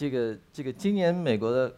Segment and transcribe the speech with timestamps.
[0.00, 1.76] 这个这个今年美国的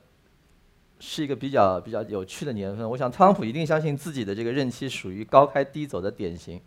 [1.01, 2.89] 是一个比较比较有趣的年份。
[2.89, 6.63] 我想特朗普一定相信自己的这个任期属于高开低走的典型。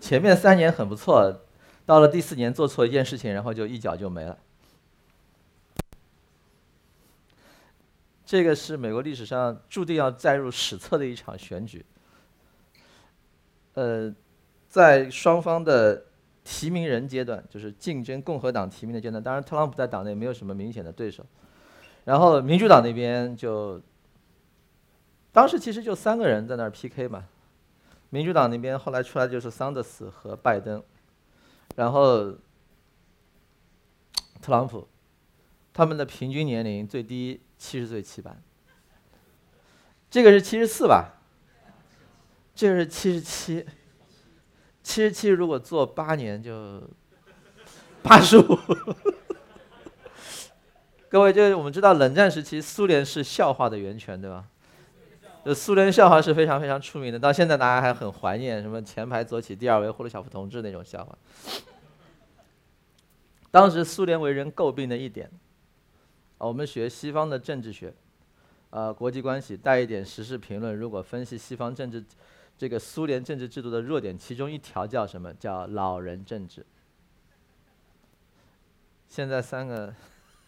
[0.00, 1.34] 前面三年很不错，
[1.86, 4.38] 到了第四年做错一件事情，然后就一脚就没了。
[8.26, 11.82] 这个是美国历史上注定要载入史册的一场选举。
[13.72, 14.14] 呃，
[14.68, 16.04] 在双方的
[16.46, 21.26] 提名人阶段，就是竞争共和党提名的阶段，当然特朗普在党内没有什么明显的对手。
[22.04, 23.82] 然后民主党那边就，
[25.32, 27.24] 当时其实就三个人在那儿 PK 嘛。
[28.10, 30.80] 民主党那边后来出来就是桑德斯和拜登，
[31.74, 32.30] 然后
[34.40, 34.86] 特朗普，
[35.74, 37.40] 他们的平均年龄最低。
[37.58, 38.38] 七十岁七班，
[40.10, 41.14] 这个是七十四吧？
[42.54, 43.64] 这个是七十七，
[44.86, 46.80] 七十七如果做八年就
[48.04, 48.56] 八十五。
[51.10, 54.44] 各位，就是我们知道冷战时期苏联是笑话的源泉，对吧？
[55.44, 61.18] 就苏联笑话是非常非常出名的，到现在大家还很怀念什么前排左起第二位赫鲁晓夫同志那种笑话。
[63.50, 65.28] 当时苏联为人诟病的一点。
[66.38, 67.92] 啊我们学西方的政治学，
[68.70, 70.76] 呃，国际关系带一点时事评论。
[70.76, 72.04] 如果分析西方政治，
[72.58, 75.32] 这个苏联政治制度的弱点，其中一条叫什么？
[75.34, 76.64] 叫老人政治。
[79.08, 79.94] 现在三个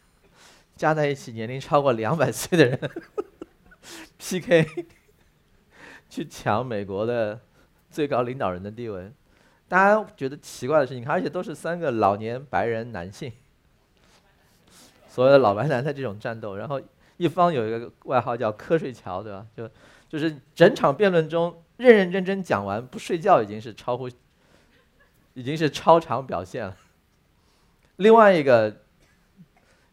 [0.74, 2.90] 加在一起年龄超过两百岁的人
[4.18, 4.86] PK，
[6.08, 7.40] 去抢美国的
[7.90, 9.12] 最高领导人的地位，
[9.68, 13.32] 大家觉得奇怪的事情，而且都是三个老年白人男性。
[15.08, 16.80] 所谓的老白男的这种战斗，然后
[17.16, 19.46] 一方有一个外号叫“瞌睡桥”，对吧？
[19.56, 19.68] 就
[20.08, 24.08] 就是整场辩论中认认真真讲完不睡觉已经是超乎，
[25.34, 26.76] 已经是超常表现了。
[27.96, 28.74] 另外一个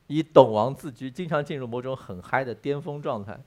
[0.07, 3.39] 以懂王自居，经常进入某种很嗨的巅峰状态，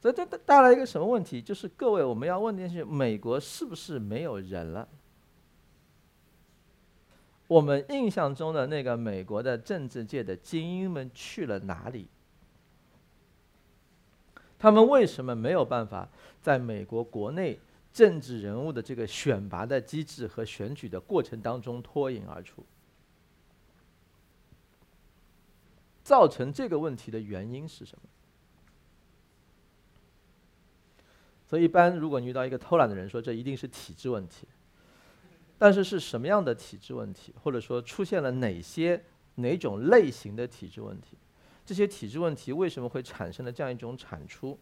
[0.00, 1.42] 所以这带来一个什么问题？
[1.42, 4.86] 就是各位我们要问的是：美国是不是没有人了？
[7.48, 12.06] 我们印象中的那个美国的政治界的精英们去了哪里？
[14.60, 16.06] 他们为什么没有办法
[16.42, 17.58] 在美国国内
[17.94, 22.62] 政治人物的这个选拔的机制和选举的过程当中脱颖而出？
[26.04, 28.08] 造成这个问题的原因是什么？
[31.48, 34.46] 所以，一般如果你遇到一个偷懒的人，说这一定是体制问题。
[35.56, 39.02] 但是是什么样的体制问题，或者说出现了哪些
[39.36, 41.16] 哪种类型的体制问题？
[41.70, 44.58] 这些体制问题为什么会产生了这样一种产出？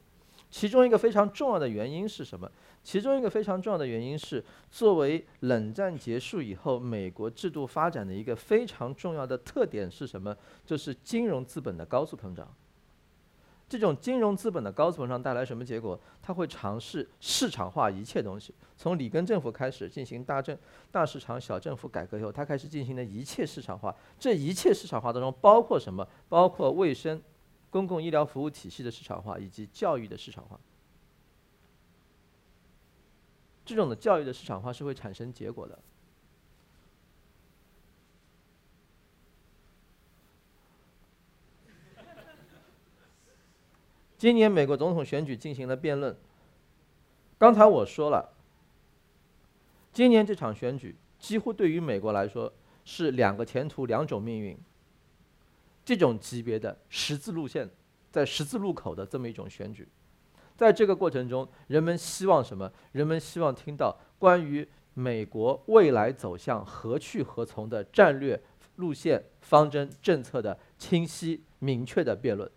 [0.51, 2.53] 其中一个非常重要的原因是什么？
[2.85, 10.37] 其中一个非常重要的原因是，作为冷战结束以后美国制度发展的一个非常重要的特点是什么？
[10.67, 12.47] 就是金融资本的高速膨胀。
[13.69, 15.99] 这种金融资本的高速膨胀带来什么结果？
[16.23, 18.55] 它会尝试市场化一切东西。
[18.79, 20.57] 从里根政府开始进行大政、
[20.91, 23.95] 大市场、小政府改革以后，它开始进行的一切市场化。
[24.19, 26.09] 这一切市场化当中包括什么？
[26.31, 27.23] 包括卫生、
[27.69, 30.59] 公共医疗服务体系的市场化以及教育的市场化。
[33.67, 35.79] 这种的教育的市场化是会产生结果的。
[44.19, 46.15] 今年美国总统选举进行了辩论。
[47.39, 48.35] 刚才我说了，
[49.93, 52.53] 今年这场选举几乎对于美国来说
[52.85, 54.59] 是两个前途、两种命运。
[55.85, 57.71] 这种级别的十字路线，
[58.11, 59.87] 在十字路口的这么一种选举，
[60.57, 62.71] 在这个过程中，人们希望什么？
[62.91, 68.43] 人们希望听到关于美国未来走向何去何从的战略
[68.77, 72.51] 路线、方针、政策的清晰明确的辩论。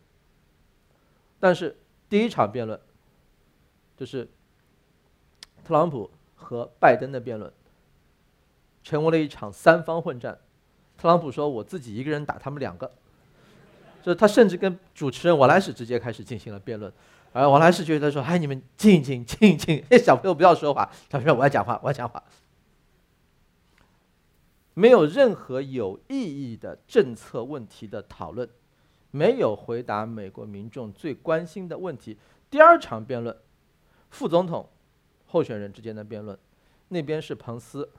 [1.42, 1.76] 但是
[2.08, 2.80] 第一场辩论，
[3.98, 4.30] 就是
[5.66, 7.52] 特朗普和拜登的辩论，
[8.84, 10.40] 成为了一场三方混战。
[10.98, 12.92] 特朗普说：“我自己一个人打他们两个。”
[14.04, 16.94] 就他甚至跟主持人王来使直接开始进行了辩论，
[17.34, 22.24] 而王来使觉得说：“哎，你们静一静，静一静，哎，小朋友不要说话。”他说：“我要讲话，我要讲话。”
[24.74, 28.48] 没有任何有意义的政策问题的讨论。
[29.12, 32.18] 没有回答美国民众最关心的问题。
[32.50, 33.36] 第二场辩论，
[34.10, 34.68] 副总统
[35.28, 36.38] 候选人之间的辩论，
[36.90, 37.90] 那边是彭斯，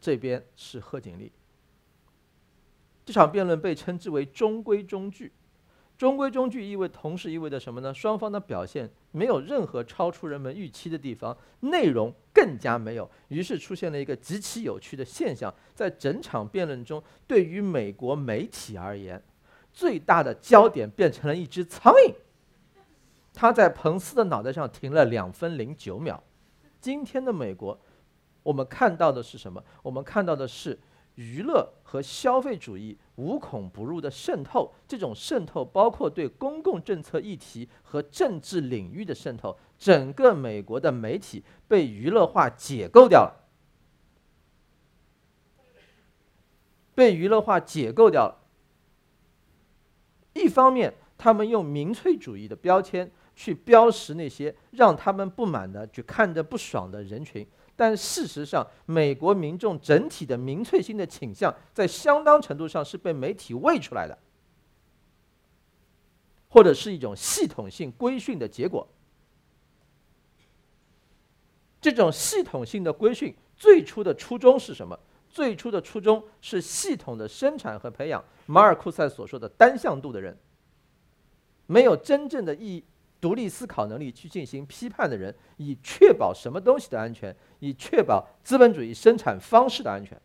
[0.00, 1.32] 这边是贺锦丽。
[3.04, 5.32] 这场辩论被称之为中规中矩。
[5.96, 7.92] 中规中矩意味同时意味着什么呢？
[7.92, 13.10] 双方的表现没有任何超出人们预期的地方，内容更加没有。
[13.26, 19.20] 于是出现了一个极其有趣的现象，在整场辩论中，对于美国媒体而言。
[19.78, 22.12] 最大的焦点变成了一只苍蝇，
[23.32, 26.20] 它在彭斯的脑袋上停了两分零九秒。
[26.80, 27.78] 今天的美国，
[28.42, 29.62] 我们看到的是什么？
[29.80, 30.76] 我们看到的是
[31.14, 34.74] 娱乐和消费主义无孔不入的渗透。
[34.88, 39.56] 这种渗透包括对公共政策议题和政治领域的渗透。
[39.78, 43.46] 整个美国的媒体被娱乐化解构掉了。
[46.96, 48.47] 被娱乐化解构掉了。
[50.38, 57.46] 一方面，他们用民粹主义的标签去标识那些让他们不满的、去看着不爽的人群，
[57.76, 64.18] 但事实上，美国民众整体的民粹性的倾向，在相当程度上是被媒体喂出来的，
[66.48, 68.86] 或者是一种系统性规训的结果。
[71.80, 74.98] 这种系统性的规训最初的初衷是什么？
[75.30, 80.36] 最初的初衷是系统的生产和培养马尔库塞所说的单向度的人，
[81.66, 82.84] 没有真正的意义
[83.20, 90.20] 独立思考能力去进行批判的人，以确保什么东西的安全，以确保资本主义生产方式的安全，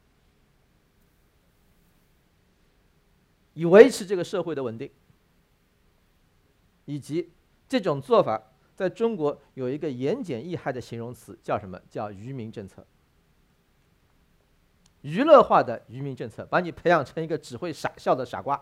[3.54, 4.90] 以维持这个社会的稳定，
[6.86, 7.32] 以及
[7.68, 8.42] 这种做法
[8.76, 11.80] 在中国有一个言简意赅的形容词，叫什么？
[11.90, 12.86] 叫愚民政策。
[15.04, 18.62] 娱乐化的愚民政策，把你培养成一个只会傻笑的傻瓜，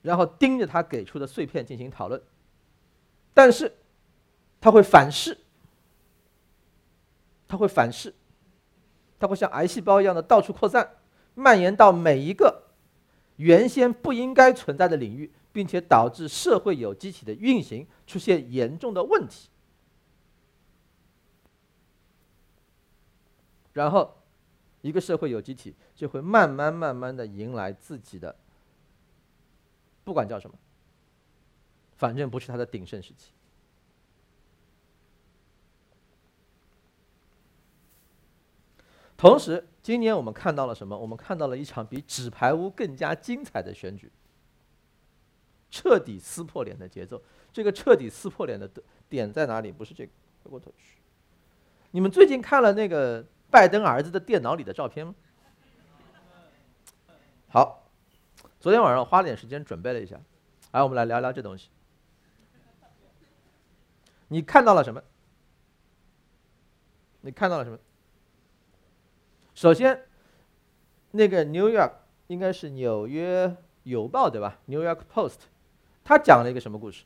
[0.00, 2.20] 然后盯着他给出的碎片进行讨论，
[3.34, 3.70] 但是
[4.60, 5.36] 他会反噬，
[7.46, 8.14] 他会反噬，
[9.18, 10.96] 他会像癌细胞一样的到处扩散，
[11.34, 12.62] 蔓延到每一个
[13.36, 19.50] 原先不应该存在的领域，并且导致社会有机体的运行出现严重的问题。
[23.72, 24.14] 然后，
[24.82, 28.36] 一个社会有机体就会慢慢慢慢的迎来自己的，
[30.04, 30.56] 不管叫什么，
[31.96, 33.32] 反正不是它的鼎盛时期。
[39.16, 40.98] 同时，今年我们看到了什么？
[40.98, 44.10] 我们看到了一场比纸牌屋更加精彩的选举，
[45.70, 47.22] 彻底撕破脸的节奏。
[47.52, 48.68] 这个彻底撕破脸的
[49.08, 49.72] 点在哪里？
[49.72, 50.98] 不是这个，回过头去。
[51.92, 53.24] 你们最近看了那个？
[53.52, 55.14] 拜登儿子的电脑里的照片吗？
[57.48, 57.86] 好，
[58.58, 60.18] 昨天晚上花了点时间准备了一下，
[60.70, 61.68] 来，我们来聊聊这东西。
[64.28, 65.02] 你看到了什么？
[67.20, 67.78] 你看到了什么？
[69.54, 70.06] 首先，
[71.10, 71.92] 那个 New York
[72.28, 75.40] 应该是纽约邮报对吧？New York Post，
[76.02, 77.04] 他讲了一个什么故事？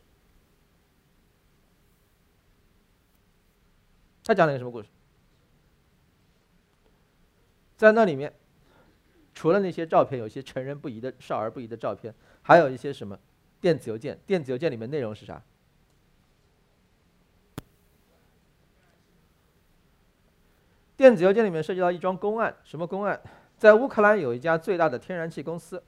[4.22, 4.88] 他讲了一个什么故事？
[7.76, 8.32] 在那里面，
[9.34, 13.18] 除了那些照片，有些成人不宜的、少儿不宜的照片，还有一些什么
[13.60, 14.18] 电子邮件？
[14.26, 15.42] 电子邮件里面内容是啥？
[20.96, 23.20] 电子邮件里面涉及到一桩公案，什么公案？
[23.58, 25.82] 在乌克兰有一家最大的天然气公司，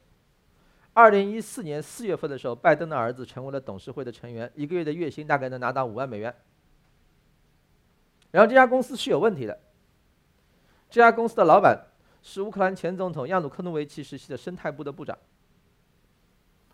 [0.93, 6.35] 二零一四年四月份的时候，拜登的儿子成为了董事会的成员，一个月的月薪大概能拿到五万美元。
[8.31, 9.59] 然后这家公司是有问题的。
[10.91, 11.79] 这家公司的老板
[12.23, 15.17] 是乌克兰前总统亚努科诺维奇时期的生态部的部长。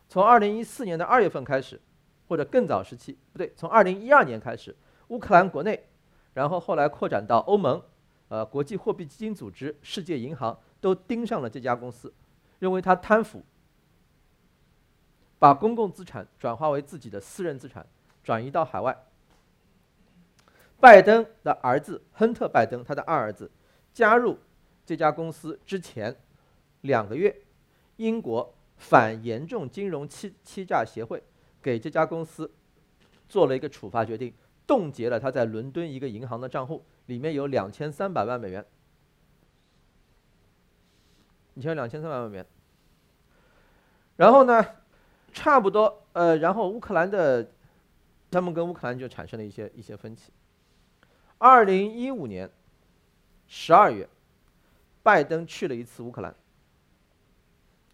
[0.09, 1.80] 从2014年的二月份开始，
[2.28, 4.76] 或者更早时期，不对，从2012年开始，
[5.09, 5.88] 乌克兰国内，
[6.35, 7.83] 然后后来扩展到欧盟、
[8.28, 12.12] 呃国际货币基金组织、世界银行都盯上了这家公司，
[12.61, 13.42] 认为他贪腐，
[15.40, 17.85] 把公共资产转化为自己的私人资产，
[18.23, 18.97] 转移到海外。
[20.78, 23.50] 拜登的儿子亨特·拜登，他的二儿子。
[23.95, 24.37] 加入
[24.85, 26.15] 这家公司之前
[26.81, 27.35] 两个月，
[27.97, 31.23] 英国反严重金融欺欺诈协会
[31.63, 32.53] 给这家公司
[33.29, 34.35] 做了一个处罚决定，
[34.67, 38.67] 冻结了他在伦敦一个银行的账户，里面有两千三百万美元。
[41.55, 42.47] 你像两千三百万美元。
[44.17, 44.67] 然后呢，
[45.33, 47.49] 差不多呃，然后乌克兰的
[48.29, 50.33] 他们跟乌克兰就产生了一些一些分歧。
[51.39, 52.51] 二零一五年。
[53.47, 54.09] 十二月，
[55.03, 56.35] 拜登去了一次乌克兰。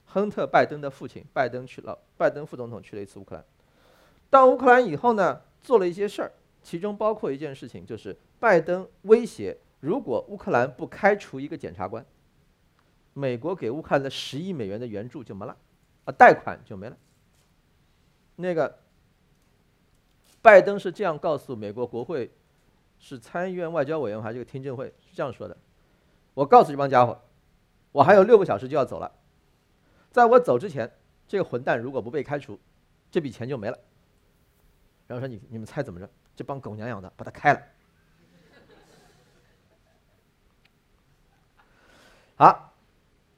[0.06, 3.44] 亨特·拜登的父亲拜登去了，拜登副总统去了一次乌克兰。
[4.28, 12.04] 到乌克兰以后呢，做了一些事儿，其中包括一件事情，就是拜登威胁，如果乌克兰不开除一个检察官，
[13.14, 15.56] 美国给乌克兰的十亿美元的援助就没了，
[16.04, 16.96] 啊，贷款就没了。
[18.34, 18.78] 那个，
[20.42, 22.30] 拜登是这样告诉美国国会。
[23.00, 25.56] 是参议院外交委员会这个听证会是这样说的
[26.34, 27.20] ：“我告诉这帮家伙，
[27.90, 29.10] 我还有六个小时就要走了。
[30.12, 30.88] 在我走之前，
[31.26, 32.60] 这个混蛋如果不被开除，
[33.10, 33.78] 这笔钱就没了。
[35.06, 36.08] 然后说你你们猜怎么着？
[36.36, 37.62] 这帮狗娘养的把他开了。
[42.36, 42.74] 好，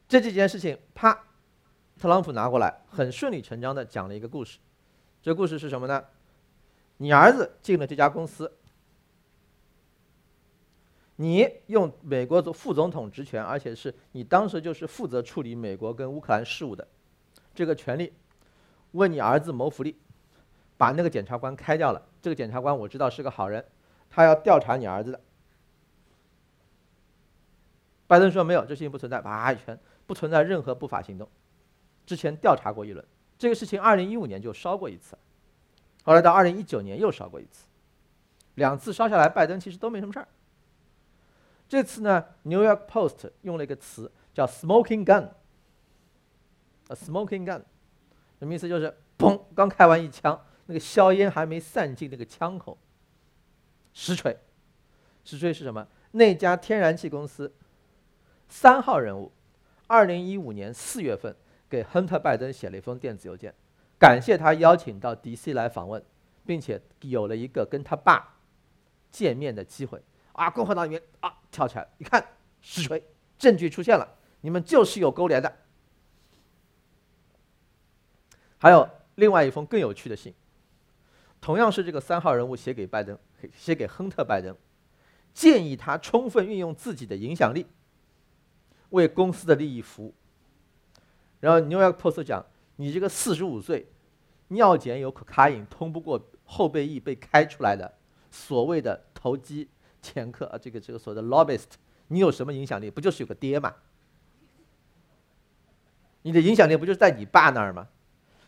[0.08, 1.24] 这几件事情，啪，
[1.98, 4.58] 特朗普拿过来，很顺理成章的讲了一个故事。
[5.22, 6.04] 这故事是什么呢？
[6.98, 8.52] 你儿子进了这家公司，
[11.16, 16.86] 你用美国的副总统职权，而且是你当时就是负责处理美国跟乌克兰事务的
[17.54, 18.12] 这个权利，
[18.92, 19.96] 为你儿子谋福利，
[20.76, 22.02] 把那个检察官开掉了。
[22.20, 23.64] 这个检察官我知道是个好人，
[24.10, 25.20] 他要调查你儿子的。
[28.06, 31.28] 拜登说没有，这事情不存在，啪一拳，不存在任何不法行动。
[32.04, 33.04] 之前调查过一轮。
[33.38, 35.16] 这个事情，二零一五年就烧过一次，
[36.04, 37.66] 后来到二零一九年又烧过一次，
[38.54, 40.28] 两次烧下来，拜登其实都没什么事儿。
[41.72, 45.24] 这次呢，《New York Post》用了一个词叫 “smoking gun”，
[46.88, 47.62] 啊，“smoking gun”，
[48.38, 48.68] 什么意思？
[48.68, 52.76] 就是砰，刚开完一枪，那个硝烟还没散尽那个枪口。
[53.94, 54.36] 实锤，
[55.24, 55.88] 实锤是什么？
[56.10, 57.50] 那家天然气公司
[58.50, 59.32] 三号人物，
[59.86, 61.34] 二零一五年四月份。
[61.70, 63.54] 给亨特·拜登写了一封电子邮件，
[63.98, 65.54] 感谢他邀请到 D.C.
[65.54, 66.04] 来访问，
[66.44, 68.36] 并且有了一个跟他爸
[69.10, 70.02] 见面的机会。
[70.32, 72.24] 啊，共和党里面啊跳起来，一看
[72.60, 73.02] 实锤，
[73.38, 74.08] 证据出现了，
[74.40, 75.52] 你们就是有勾连的。
[78.58, 80.32] 还有另外一封更有趣的信，
[81.40, 83.18] 同样是这个三号人物写给拜登，
[83.54, 84.56] 写给亨特·拜登，
[85.34, 87.66] 建议他充分运用自己的影响力，
[88.90, 90.14] 为公司的利益服务。
[91.40, 92.46] 然后《New York Post》讲，
[92.76, 93.90] 你这个四十五岁，
[94.48, 97.92] 尿检有可卡因，通不过后备役被开出来的
[98.30, 99.68] 所谓的投机
[100.02, 101.68] 掮客啊，这个这个所谓的 lobbyist，
[102.08, 102.90] 你有什么影响力？
[102.90, 103.74] 不就是有个爹吗？
[106.22, 107.88] 你的影响力不就是在你爸那儿吗？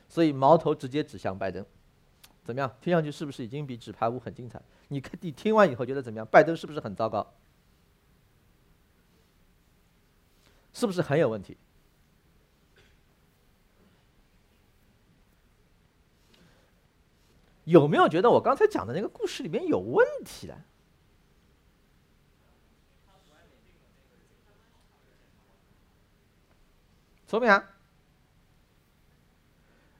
[0.08, 1.64] 所以矛头直接指向拜登，
[2.44, 2.76] 怎么样？
[2.80, 4.60] 听上去是不是已经比纸牌屋很精彩？
[4.88, 6.26] 你看你听完以后觉得怎么样？
[6.30, 7.34] 拜登是不是很糟糕？
[10.72, 11.56] 是不是很有问题？
[17.64, 20.56] 有没有觉得我刚才讲的那个故事里面有问题的？
[27.26, 27.70] 聪明啊！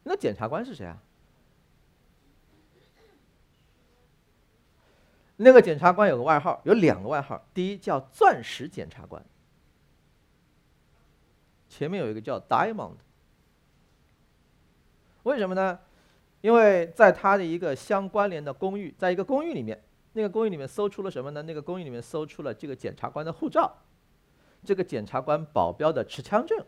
[0.03, 0.99] 那检察官是谁啊？
[5.37, 7.45] 那个检察官有个外号，有两个外号。
[7.53, 9.25] 第一叫“钻石检察官”，
[11.69, 12.95] 前面有一个叫 “Diamond”。
[15.25, 15.81] 为什么呢？
[16.41, 21.43] 因为在他的一个相关联的公寓，在一个公寓里面，那个公寓里面搜出了什么呢？
[21.43, 23.75] 那个公寓里面搜出了这个检察官的护照，
[24.63, 26.65] 这个检察官保镖的持枪证，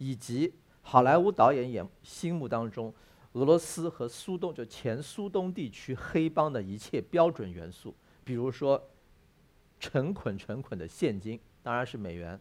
[0.00, 2.92] 以及好莱坞导演眼心目当中
[3.34, 8.90] 俄罗斯和苏东就前苏东地区黑帮的一切标准元素，比如说
[9.78, 12.40] 成捆成捆的现金，当然是美元，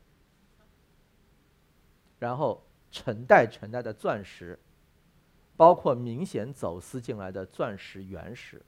[2.17, 4.57] 然后成袋成袋的钻石。
[5.57, 8.61] 包括明显走私进来的钻石原石。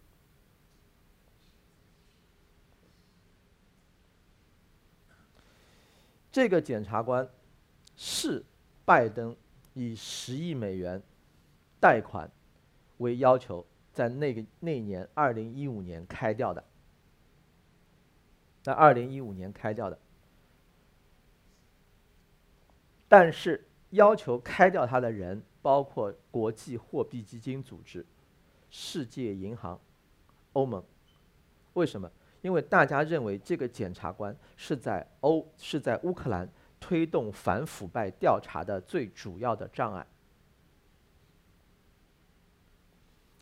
[6.29, 7.25] 这个检察官
[7.95, 8.43] 是
[8.85, 9.35] 拜登
[9.73, 11.01] 以十亿美元
[11.79, 12.29] 贷款
[12.97, 16.63] 为要求，在那个那年二零一五年开掉的，
[18.61, 19.97] 在二零一五年开掉的，
[23.07, 25.41] 但是要求开掉他的人。
[25.63, 28.03] 包括国际货币基金组织、
[28.71, 29.79] 世界银行、
[30.53, 30.83] 欧盟，
[31.73, 32.11] 为什么？
[32.41, 36.50] 因为大家认为这个检察官是在欧是在乌克兰
[36.81, 40.05] 推动反腐败调查的最主要的障碍。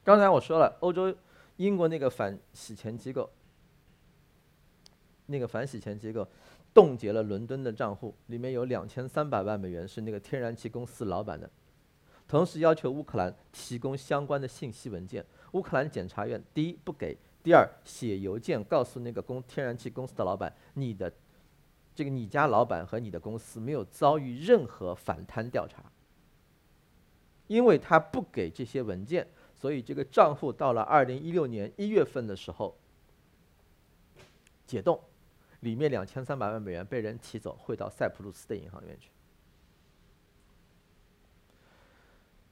[0.04, 1.16] 刚才我说了，欧洲、
[1.58, 3.30] 英国那个反洗钱机构，
[5.26, 6.28] 那个反洗钱机构
[6.74, 11.50] 冻结了伦敦的账户，里面有两千三百万美元是那个天然气公司老板的。
[12.28, 15.26] 同时要求乌克兰提供相关的信息文件。
[15.54, 21.12] 乌克兰检察院第一不给，第二写邮件告诉那个公天然气公司的老板，你的
[22.00, 25.84] 这个你家老板和你的公司没有遭遇任何反贪调查。
[27.48, 32.74] 因为他不给这些文件，所以这个账户到了二零一六年一月份的时候
[34.66, 34.98] 解冻，
[35.60, 39.10] 里面两千三百万美元被人提走，汇到塞浦路斯的银行里面去。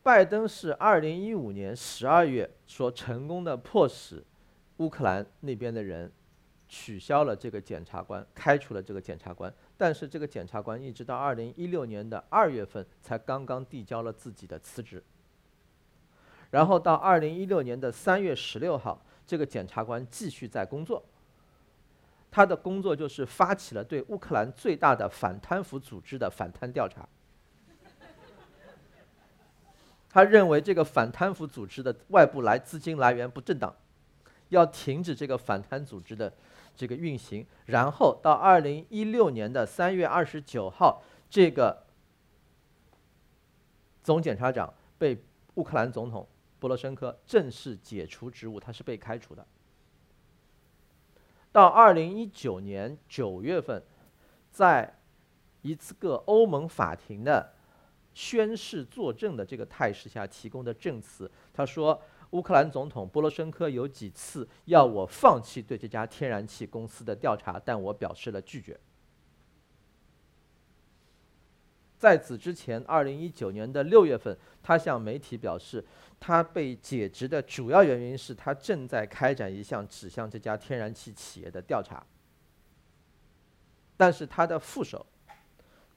[0.04, 4.22] 拜登是二零一五年十二月说成功的迫使
[4.78, 6.12] 乌克兰那边的人
[6.68, 9.54] 取消了这个检察官，开除了这个检察官。
[9.78, 15.04] 但是这个检察官一直到二零一六年的二月份才刚刚递交了自己的辞职。
[16.50, 21.04] 然后到二零一六年的三月十六号，这个检察官继续在工作。
[22.30, 27.08] 他的工作就是发起了对乌克兰最大的反贪腐组织的反贪调查。
[30.10, 33.74] 他认为这个反贪腐组织的外部来资金来源不正当，
[34.50, 36.32] 要停止这个反贪组织的
[36.78, 37.46] 这个运行。
[37.66, 41.86] 然后到二零一六年的三月二十九号，这个
[44.04, 45.22] 总检察长被
[45.56, 46.26] 乌克兰总统
[46.60, 49.46] 波罗申科正式解除职务，他是被开除的。
[51.52, 53.84] 到二零一九年九月份，
[54.52, 55.00] 在
[55.64, 57.54] 一次个欧盟法庭的
[58.14, 62.00] 宣誓作证的这个态势下提供的证词，他说，
[62.32, 68.80] 乌克兰总统波罗申科有几次要我放弃对这家天然气公司的调查，但我表示了拒绝。
[71.98, 75.84] 在此之前，二零一九年的六月份，他向媒体表示，
[76.20, 82.06] 他被解职的主要原因是他正在开展一项指向这家天然气企业的调查。
[83.96, 85.04] 但是他的副手，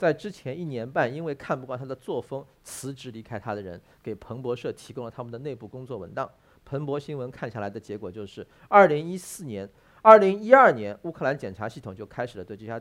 [0.00, 6.26] 在之前一年半因为看不惯他的作风辞职离开他的人，给彭博社提供了他们的内部工作文档。
[6.64, 9.69] 彭博新闻看下来的结果就是，二零一四年、
[10.00, 12.80] 二零一二年，乌克兰检察系统就开始了对这家。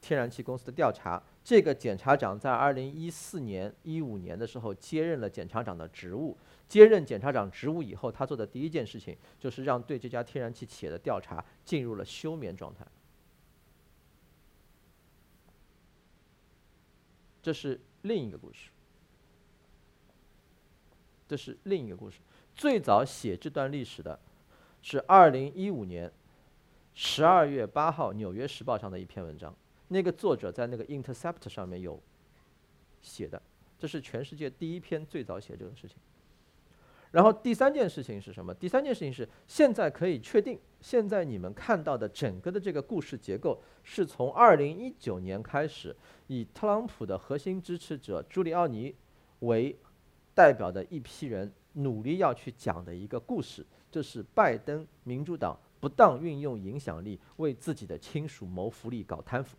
[0.00, 6.34] 天然气公司的调查，这个检察长在二零一四年、一五年的时候接任了检察长的职务。
[6.66, 12.86] 接任检察长职务以后，他做的第一件事情就是让对这家天然气企业的调查进入了休眠状态。
[17.44, 18.70] 这是另一个故事。
[21.28, 22.20] 这是另一个故事。
[22.56, 24.18] 最早写这段历史的，
[24.80, 26.10] 是二零一五年
[26.94, 29.54] 十二月八号《纽约时报》上的一篇文章。
[29.88, 32.00] 那个作者在那个《Intercept》上面有
[33.02, 33.42] 写的，
[33.78, 35.98] 这是全世界第一篇最早写这个事情。
[37.14, 38.52] 然后第三件事情是什么？
[38.52, 45.94] 第三件事情是现在可以确定，现在你们看到的整个的这个故事结构，是从二零一九年开始，
[46.26, 48.92] 以特朗普的核心支持者朱利奥尼
[49.38, 49.78] 为
[50.34, 53.64] 代表的一批人努力要去讲的一个故事。
[53.92, 59.56] 这是拜登民主党不当运用影响力，为自己的亲属谋福利、搞贪腐。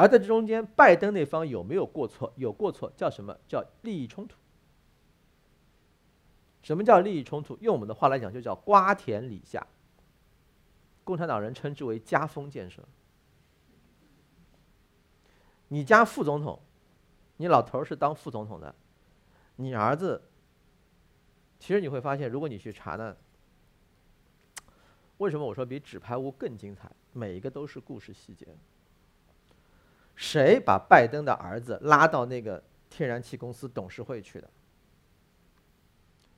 [0.00, 2.32] 而在这中间，拜登那方有没有过错？
[2.36, 4.34] 有过错，叫什么叫利益冲突？
[6.62, 7.54] 什么叫利益冲突？
[7.60, 9.66] 用我们的话来讲，就叫瓜田李下。
[11.04, 12.82] 共产党人称之为家风建设。
[15.68, 16.58] 你家副总统，
[17.36, 18.74] 你老头是当副总统的，
[19.56, 20.22] 你儿子，
[21.58, 23.14] 其实你会发现，如果你去查呢，
[25.18, 26.90] 为什么我说比纸牌屋更精彩？
[27.12, 28.56] 每一个都是故事细节。
[30.20, 34.50] 谁把拜登的儿子拉到那个天然气公司董事会去的？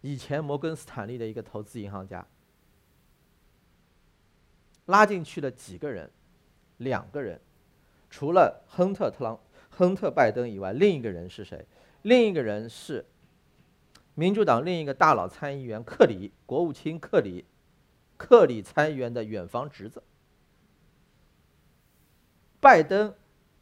[0.02, 2.24] 以前摩根斯坦利的一个投资银行家，
[4.86, 6.08] 拉进去了几个人？
[6.76, 7.40] 两个人，
[8.08, 11.66] 除了亨特特朗、亨特拜登以外，另一个人是谁？
[12.02, 13.04] 另一个人是
[14.14, 17.44] 民主党另一个大佬参议员克里，国务卿克里，
[18.16, 20.00] 克里参议员的远房侄子。
[22.60, 23.12] 拜登。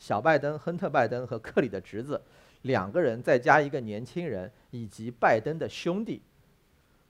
[0.00, 2.20] 小拜登、亨特·拜登和克里的侄子
[2.62, 6.22] 两个人，再加一个年轻人，以及拜登的兄弟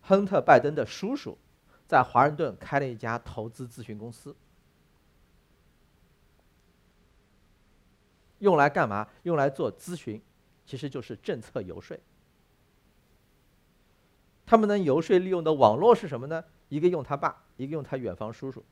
[0.03, 1.39] 亨特·拜登的叔叔，
[1.87, 4.35] 在华盛顿开了一家投资咨询公司，
[8.41, 9.09] 用来干嘛？
[9.23, 10.21] 用来做咨询，
[10.67, 11.97] 其实就是政策游说。
[14.45, 16.45] 他们能游说利用的网络是什么呢？
[16.69, 18.65] 一个用他爸，一个用他远房叔叔。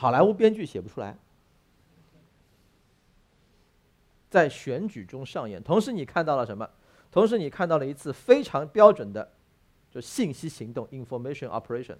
[0.00, 1.14] 好莱坞编剧写不出来，
[4.30, 5.62] 在选举中上演。
[5.62, 6.70] 同时，你看到了什么？
[7.12, 9.30] 同时，你看到了一次非常标准的，
[9.90, 11.98] 就信息行动 （information operation），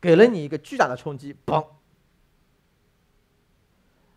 [0.00, 1.66] 给了你一个巨大的冲击，嘣！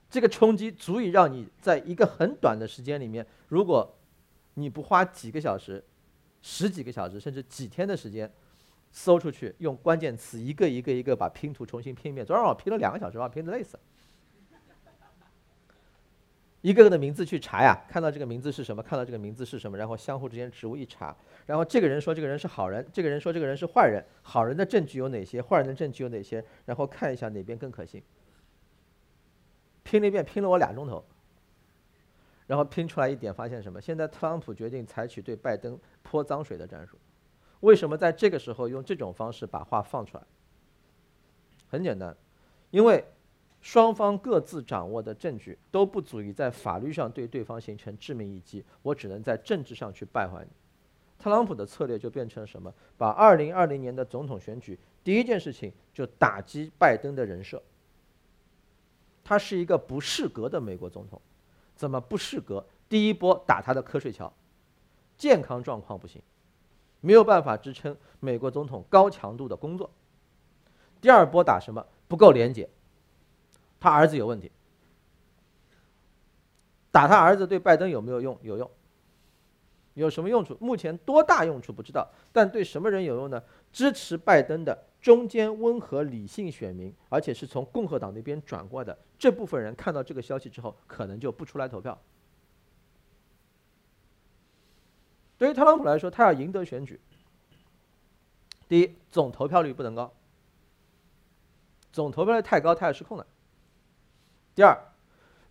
[0.10, 3.94] 这个冲击足以让你在一个很短的时间里面，如果
[4.54, 5.84] 你不花几个小时、
[6.42, 8.32] 十几个小时，甚至几天的时间。
[8.94, 12.26] 搜出去，用关键词一个一个一个把拼图重新拼一遍。
[12.26, 13.84] 昨晚我拼了两个小时，把拼的累死了。
[16.62, 21.14] 一个个的名字去查呀，看到这个名字是什么，看到这个名字是什么，然后相互之间职务一查，
[21.46, 28.02] 然后这个人说这个人是好人，这个人说这个人是坏人，好人的证据有哪些，坏人的证据有哪些，然后看一下哪边更可信。
[29.84, 31.04] 拼了一遍，拼了我俩钟头。
[32.48, 33.82] 然后拼出来一点，发现什么？
[33.82, 36.98] 现在特朗普决定采取对拜登泼脏水的战术。
[37.64, 40.24] 为什么在这个时候用这种方式把话放出来？
[41.70, 42.16] 很简单，
[42.72, 43.04] 因为
[43.62, 50.52] 双方各自掌握的证据都不足以在法律上对对方形成致命一击，我只能在政治上去败坏你。
[51.18, 52.74] 特朗普的策略就变成什么？
[52.98, 57.64] 把二零二零年的总统选举第一件事情就打击拜登的人设。
[59.24, 61.22] 他是一个不适格的美国总统，
[61.78, 62.66] 怎么不适格？
[62.90, 64.32] 第一波打他的瞌睡桥，
[65.18, 66.22] 健康状况不行。
[67.04, 69.92] 没有办法支撑美国总统高强度的工作。
[71.02, 71.86] 第二波打什么？
[72.08, 72.70] 不够廉洁，
[73.78, 74.50] 他儿子有问题。
[76.92, 78.40] 打他儿子对拜登有没有用？
[78.42, 78.72] 有用。
[79.96, 80.58] 有什么用处？
[80.62, 83.44] 目前多大用处不知道，但对什么人有用呢？
[83.74, 92.00] 支持拜登的中间温和理性选民，而且是从共和党那边转过来的这部分人，看到这个消息之后，可能就不出来投票。
[95.44, 96.98] 对于特朗普来说，他要赢得选举，
[98.70, 100.14] 第一，总投票率不能高，
[101.92, 103.28] 总投票率太高，他要失控了。
[104.56, 104.74] 第二，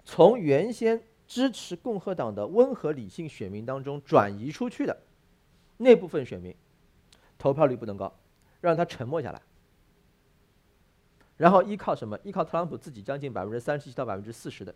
[0.02, 4.98] 从原先支持共和党的温和理性选民当中转移出去的
[5.76, 6.57] 那部分选民，
[7.37, 8.18] 投票率不能高，
[8.62, 9.42] 让他沉默下来，
[11.37, 12.18] 然后依靠什么？
[12.24, 14.74] 依靠特朗普自己将近百分之三十七到百分之四十的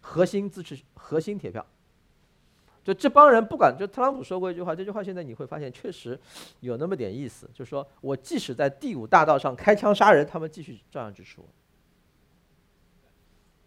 [0.00, 1.64] 核心支持、核心铁票。
[2.86, 6.16] 就这帮人不管，就特朗普说过一句话，这句话现在你会发现确实
[6.60, 11.46] 有那么点意思，就是说我即使在第五大道上开枪杀人，他们继续照样支持我。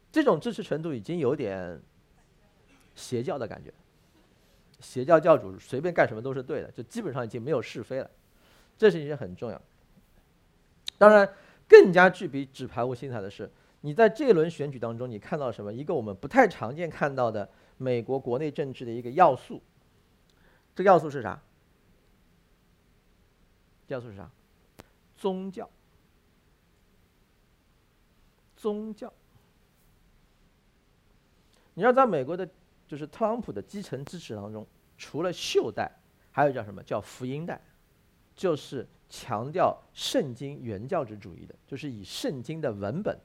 [0.10, 1.82] 这种支持程度已经有点
[2.96, 3.74] 邪教的感觉，
[4.80, 8.10] 邪教教主随便干什么都是对的，就基本上已经没有是非了，
[8.78, 9.62] 这是一件很重要。
[10.98, 11.30] 当然，
[11.68, 13.52] 更加具备纸牌屋心态的是，
[13.82, 15.74] 你在这轮选举当中，你看到什么？
[15.74, 17.50] 一个我们不太常见看到的。
[17.80, 19.62] 美国国内政治的一个要素，
[20.76, 21.42] 这个要素是啥？
[23.88, 24.30] 要素是啥？
[25.16, 25.68] 宗教。
[28.58, 29.12] 宗教。
[31.74, 32.48] 你要在美国的，
[32.86, 35.90] 就是特朗普的基层支持当中，除了袖带，
[36.32, 37.62] 还有叫什么叫福音带，
[38.36, 43.18] 就是强调圣经原教旨主义的，就是以圣经的文本。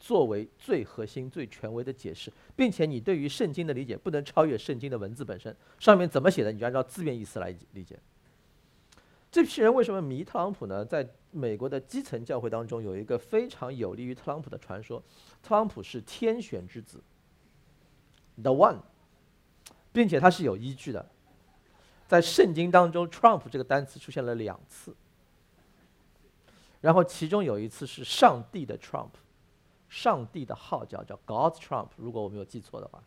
[0.00, 7.98] 作为最核心、最权威的解释，并且你对于圣经的理解不能超越圣经的文字本身，上面怎么写的，你就按照字面意思来理解。
[9.30, 10.84] 这批人为什么迷特朗普呢？
[10.84, 15.00] 在美国的基层教会当中，有一个非常有利于特朗普的传说：
[15.42, 17.00] 特朗普是天选之子
[18.42, 18.78] ，the one，
[19.92, 21.06] 并且他是有依据的，
[22.08, 24.96] 在圣经当中，Trump 这个单词出现了两次，
[26.80, 29.10] 然后其中有一次是上帝的 Trump。
[29.90, 33.02] 上帝的号角叫 God's Trump，如果我没有记错的话。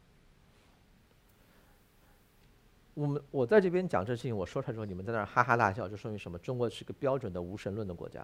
[2.94, 6.38] 我们我在这边讲这事情，我说出来之后，你们在那儿哈哈大笑，就说明什么？
[6.38, 8.24] 中国是个标准的无神论的国家。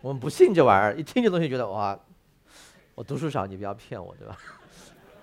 [0.00, 1.98] 我们不信这玩意儿，一听这东西觉得哇，
[2.94, 4.38] 我读书少，你不要骗我，对吧？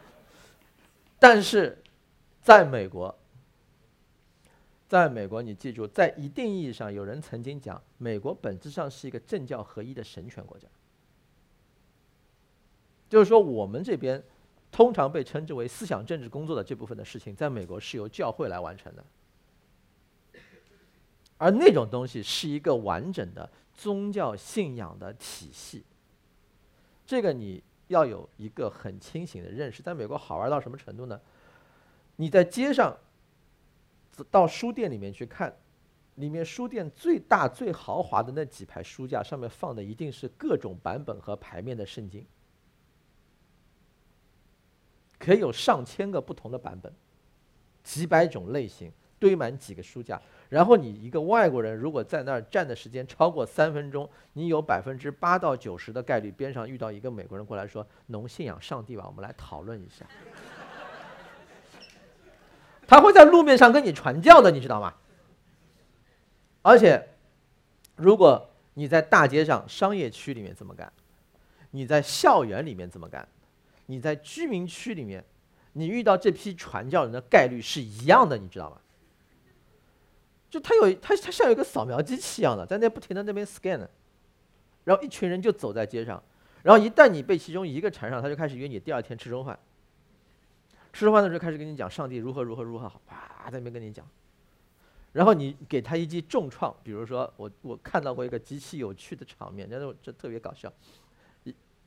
[1.17, 1.81] 但是，
[2.41, 3.17] 在美国，
[4.87, 10.67] 在美国，你记住，在一定意义上，有人曾经讲，美国本质上是一个政教合一的神权国家。
[13.15, 14.21] 就是说，我们这边
[14.69, 19.05] 通常被称之为思想政治工作的这部分的事情，在美国是由教会来完成的，
[21.37, 25.85] 而那种东西是一个完整的宗教信仰的体系。
[27.05, 29.81] 这个你要有一个很清醒的认识。
[29.81, 31.17] 在美国好玩到什么程度呢？
[32.17, 32.97] 你在街上
[34.29, 35.55] 到书店里面去看，
[36.15, 42.25] 里面书店最大最豪华的那几排书架上面放的一定是各种版本和牌面的圣经。
[45.25, 46.93] 可以有上千个不同的版本，
[47.83, 59.05] 几百种类型堆满几个书架，然后你一个外国人如果在那儿站的时间超过三分钟，你有百分之八到九十的概率边上遇到一个美国人过来说：“侬信仰上帝吧？
[59.07, 60.05] 我们来讨论一下。
[62.85, 64.93] ”他会在路面上跟你传教的，你知道吗？
[66.61, 67.09] 而且，
[67.95, 70.93] 如果你在大街上、商业区里面这么干，
[71.71, 73.27] 你在校园里面这么干。
[73.87, 75.23] 你在居民区里面，
[75.73, 78.81] 你遇到这批传教人的概率是一样的，你知道吗？
[80.49, 83.87] 就他有他他像有一个扫描机器一样的，在那不停的那边 scan，
[84.85, 86.23] 然后一群人就走在街上，
[86.63, 89.59] 然后一旦你被其中一个缠上，他就开始约你第二天吃中饭。
[90.93, 94.07] 吃中饭的时候开始跟你讲上帝如何如何如何好，啪在那边跟你讲，
[95.11, 100.71] 然后你给他一记重创，比如说我我看到过一个极其有趣的场面，真的这特别搞笑。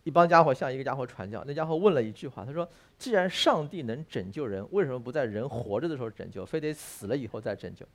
[0.08, 2.66] 一帮家伙向一个家伙传教，那家伙问了一句话，他说
[2.96, 7.86] ：“既然上帝能拯救人，为什么不在人活着的时候拯救，非得死了以后再拯救？”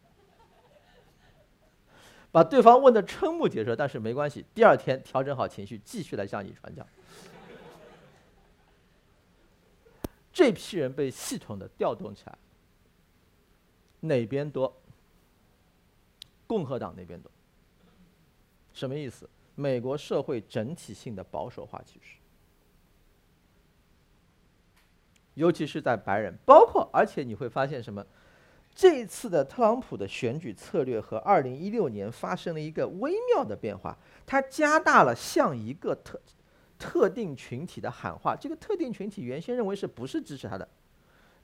[2.32, 6.86] 把对方问的瞠目结舌，但是没关系，第二天调整好情绪，继续来向你传教。
[10.32, 12.38] 这批人被系统的调动起来，
[14.02, 14.72] 哪边多？
[16.46, 17.32] 共和党那边多。
[18.72, 19.28] 什么意思？
[19.56, 22.18] 美国社会整体性的保守化趋势，
[25.36, 28.06] 尤其是在白人，包括而且你会发现什么？
[28.76, 36.20] 这一次的特朗普的选举策略和二零一六年发生了一个微妙的变化，它加大了向一个特
[36.80, 38.36] 特定群体的喊话。
[38.36, 40.68] 这个特定群体原先认为是不是支持他的？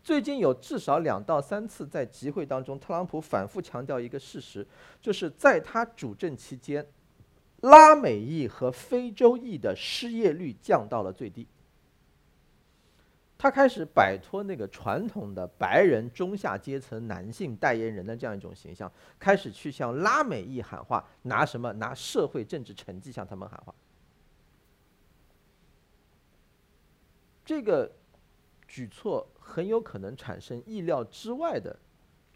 [0.01, 4.65] 最近有至少两到三次在集会当中，特朗普反复强调一个事实，
[4.99, 6.83] 就是在他主政期间。
[7.61, 11.47] 拉美裔和非洲裔的失业率降到了最低。
[13.37, 21.71] 他开始摆脱那个传统的白人中下阶层男性代言人的这样一种形象，开始去向拉美裔喊话，拿什么？
[21.73, 23.73] 拿社会政治成绩向他们喊话。
[27.45, 27.89] 这个
[28.67, 31.79] 举措很有可能产生意料之外的。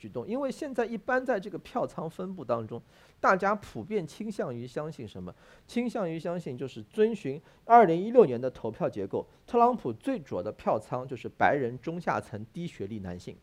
[0.03, 2.81] 举动，因为现在一般在这个票仓分布当中，
[3.21, 5.33] 大家普遍倾向于相信什么？
[5.65, 13.37] 倾向于相信就是遵循二零一六年的投票结构，特朗普最主要的票仓就是白人中下层低学历男性，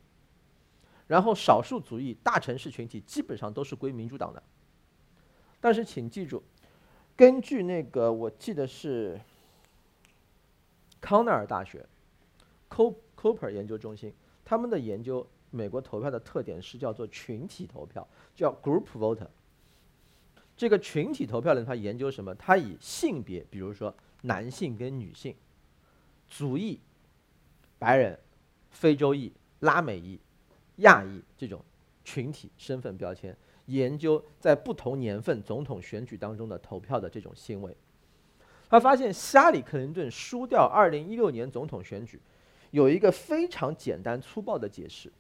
[1.07, 4.43] 然后少数族裔大城市群体基本上都是归民主党的。
[5.63, 6.43] 但是请记住，
[7.17, 9.19] 根据那个我记得是
[11.01, 11.87] 康奈尔大学
[12.69, 14.13] ，Cooper 研究中心
[14.45, 15.27] 他们的研究。
[15.51, 19.27] 美国投票的特点是叫做群体投票，叫 group voter。
[20.57, 22.35] 这个群体投票呢，它研究什么？
[22.35, 25.35] 它以性别，比如说男性跟女性、
[26.29, 26.79] 族裔、
[27.79, 28.19] 白人、
[28.71, 30.21] 非洲裔、拉美裔、
[30.77, 31.65] 亚裔这种
[32.05, 33.35] 群体身份标签，
[33.67, 37.75] 研究在不同年份总统选举当中的投票的这种行为。
[38.69, 42.21] 他发现，希拉里·克林顿输掉2016年总统选举，
[42.71, 45.11] 有一个非常简单粗暴的解释。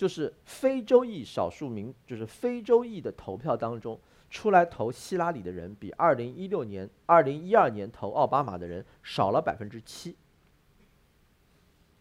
[0.00, 10.16] 就是非洲裔少数民，就是非洲裔的投票当中，出来投希拉里的人比二零一六年、二零一二年投奥巴马的人少了百分之七。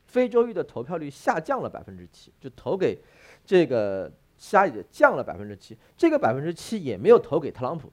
[0.05, 2.97] 非洲裔的投票率下降了百分之七，就投给
[3.45, 5.77] 这个希拉里降了百分之七。
[5.97, 7.91] 这个百分之七也没有投给特朗普，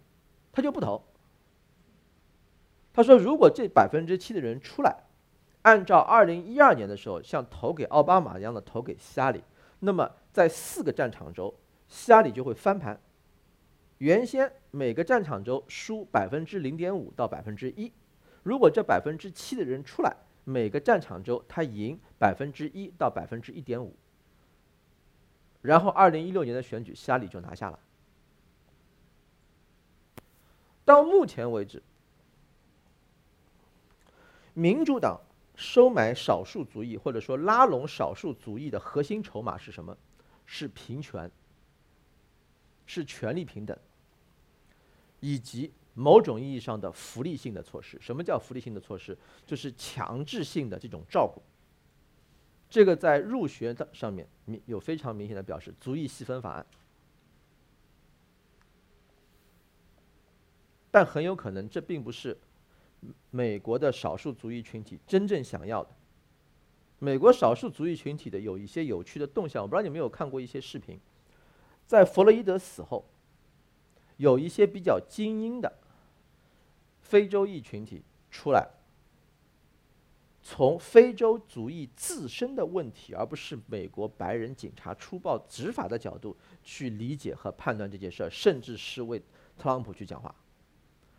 [0.53, 1.03] 他就不投。
[2.92, 4.99] 他说，如果这百分之七的人出来，
[5.62, 9.42] 按照二零一二年的时候像投给奥巴马一样的投给希拉里。
[9.79, 11.55] 那么，在四个战场州，
[11.87, 12.99] 希拉里就会翻盘。
[13.99, 17.93] 原先每个战场州输百分之零点五到百分之一，
[18.43, 23.95] 如果这百分之七的人出来，每个战场州他赢百分之一到百分之一点五。
[25.61, 27.79] 然后，二零一六年的选举，希拉里就拿下了。
[30.85, 31.83] 到目前为止，
[34.55, 35.21] 民主党。
[35.57, 39.97] 收买少数族裔，或者说拉拢少数族裔的核心筹码是什么？
[40.45, 41.29] 是平权，
[42.87, 43.77] 是权力平等，
[45.19, 47.99] 以及某种意义上的福利性的措施。
[48.01, 49.16] 什么叫福利性的措施？
[49.45, 51.42] 就是强制性的这种照顾。
[52.69, 56.66] 这个在入学的上面明有非常明显的表示，族裔细分法案。
[60.90, 62.37] 但很有可能这并不是。
[63.31, 65.91] 美国的少数族裔群体真正想要的，
[66.99, 70.99] 美国少数族裔群体的有一些有趣的动向，我不知道你有没有看过一些视频。
[71.87, 73.05] 在弗洛伊德死后，
[74.17, 75.73] 有一些比较精英的
[77.01, 78.69] 非洲裔群体出来，
[80.43, 89.21] 从非洲族裔自身的问题，而不是美国白人警察粗暴执法的角度去理解和判断这件事儿，甚至是为
[89.59, 90.35] 特朗普去讲话。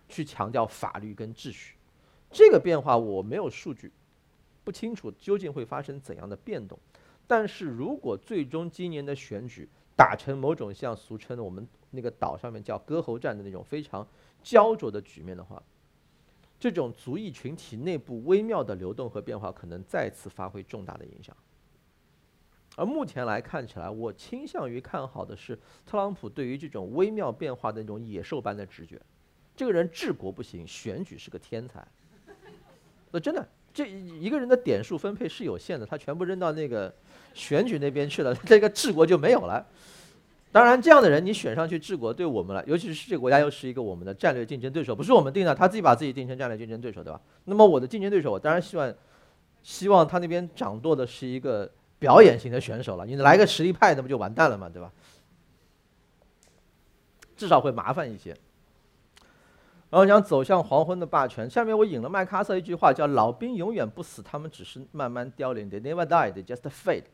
[0.08, 1.76] 去强调法律跟秩序，
[2.32, 3.92] 这个变化我没有数据，
[4.64, 6.78] 不清楚究竟会发生怎样的变动。
[7.28, 14.08] 但是如果最终今年的选举打成某种像俗称的我们那个岛上面叫割喉战的那种非常
[14.42, 15.62] 焦灼的局面的话，
[16.60, 21.36] 这种族裔群体内部微妙的流动和变化可能再次发挥重大的影响。
[22.78, 29.02] 而目前来看起来，我倾向于看好的是特朗普对于这种微妙变化的那种野兽般的直觉。
[29.58, 31.86] 这个人治国不行，选举是个天才。
[33.12, 36.94] 那真的，这一个人的点数分配是有限的，他全部扔到那个
[37.34, 39.66] 选举那边去了， 这个治国就没有了。
[40.52, 47.20] 当然，这样的人你选上去治国，对我们来，尤其是这个国家又是一个我们的战略竞争对手，不是我们定的，他自己把自己定成战略竞争对手，对吧？
[47.46, 48.94] 那么我的竞争对手，我当然希望，
[49.64, 53.06] 希望他那边掌舵的是一个表演型的选手了。
[53.06, 54.92] 你来个实力派，那不就完蛋了嘛，对吧？
[57.36, 58.36] 至少会麻烦一些。
[59.90, 67.06] 然后讲走向黄昏的霸权，下面我引了麦克阿瑟一句话，叫“老兵永远不死，他们只是慢慢凋零，they never die, they just fade。”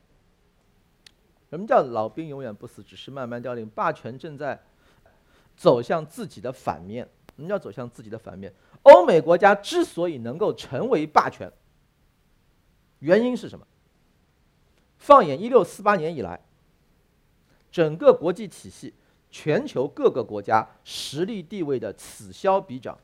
[1.52, 3.70] 什么叫老兵永远不死，只是慢慢凋零？
[3.70, 4.60] 霸权正在
[5.56, 7.08] 走向自己的反面。
[7.36, 8.52] 什么叫走向自己的反面？
[8.82, 11.52] 欧美国家之所以能够成为霸权，
[13.00, 13.68] 原因是什么？
[14.98, 16.40] 放眼一六四八年以来，
[17.72, 18.96] 整个国际体系。
[19.36, 22.96] 全球各个国家实力地位的此消彼长，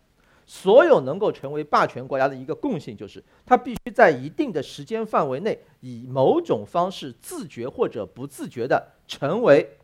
[0.45, 9.77] 所有能够成为霸权国家的一个共性就是，它必须在一定的时间范围内，以某种方式自觉或者不自觉地成为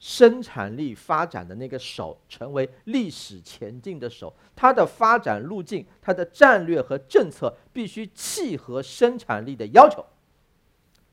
[0.00, 4.34] 生产力发展的那个手，成为历史前进的手。
[4.56, 10.04] 它的发展路径、它的战略和政策必须契合生产力的要求。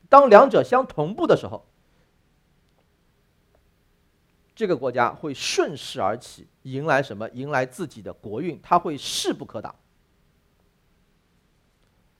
[0.09, 1.63] 当两者相同步的时候。
[4.59, 7.29] 这个国家会顺势而起，迎来什么？
[7.29, 9.73] 迎来自己的国运，它会势不可挡。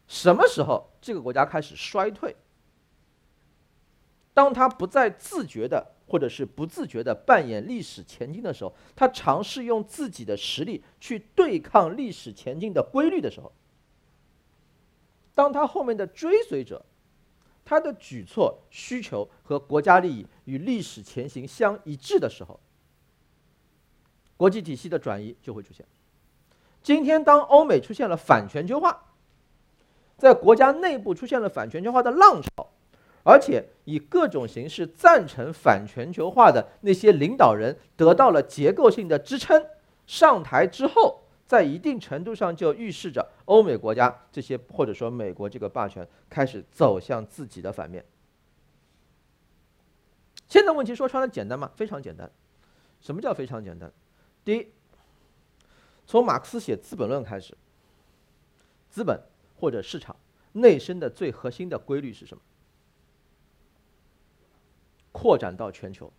[0.07, 2.33] 什么时候这个国家开始衰退？
[4.33, 13.51] 当他不再自觉的，或者是不自觉的扮演历史前进的时候，他尝试用自己的实力去对抗历史前进的规律的时候，
[15.35, 16.85] 当他后面的追随者。
[17.69, 22.59] 他的举措、需求和国家利益与历史前行相一致的时候，
[24.35, 25.85] 国际体系的转移就会出现。
[26.81, 29.13] 今天，当欧美出现了反全球化，
[30.17, 32.71] 在国家内部出现了反全球化的浪潮，
[33.23, 39.63] 而且以各种形式赞成反全球化的那些领导人得到了结构性的支撑，
[40.07, 41.18] 上台之后。
[41.49, 48.05] 在一定程度上，就预示着欧美国家这些，或者说美国这个霸权开始走向自己的反面。
[50.47, 51.71] 现在问题说穿了简单吗？
[51.75, 52.31] 非常简单。
[53.01, 53.91] 什么叫非常简单？
[54.45, 54.67] 第一，
[56.05, 57.57] 从马克思写《资本论》开始，
[58.91, 59.19] 资本
[59.59, 60.15] 或者市场
[60.51, 62.43] 内生的最核心的规律是什么？
[65.11, 66.13] 扩展到全球，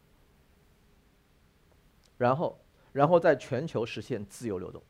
[2.18, 2.58] 然后，
[2.92, 4.82] 然后在全球实现自由流动。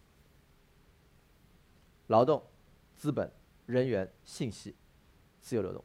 [2.10, 2.42] 劳动、
[2.96, 3.30] 资本、
[3.66, 4.74] 人员、信息，
[5.40, 5.82] 自由流动。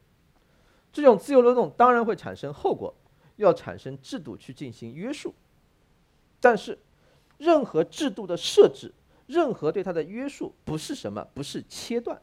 [0.91, 2.91] 这种自由流动当然会产生后果，
[3.35, 5.35] 要产生制度去进行约束。
[6.39, 6.79] 但是，
[7.37, 8.91] 任何制度的设置，
[9.27, 12.19] 任何对它的约束，不是什么，不是切断，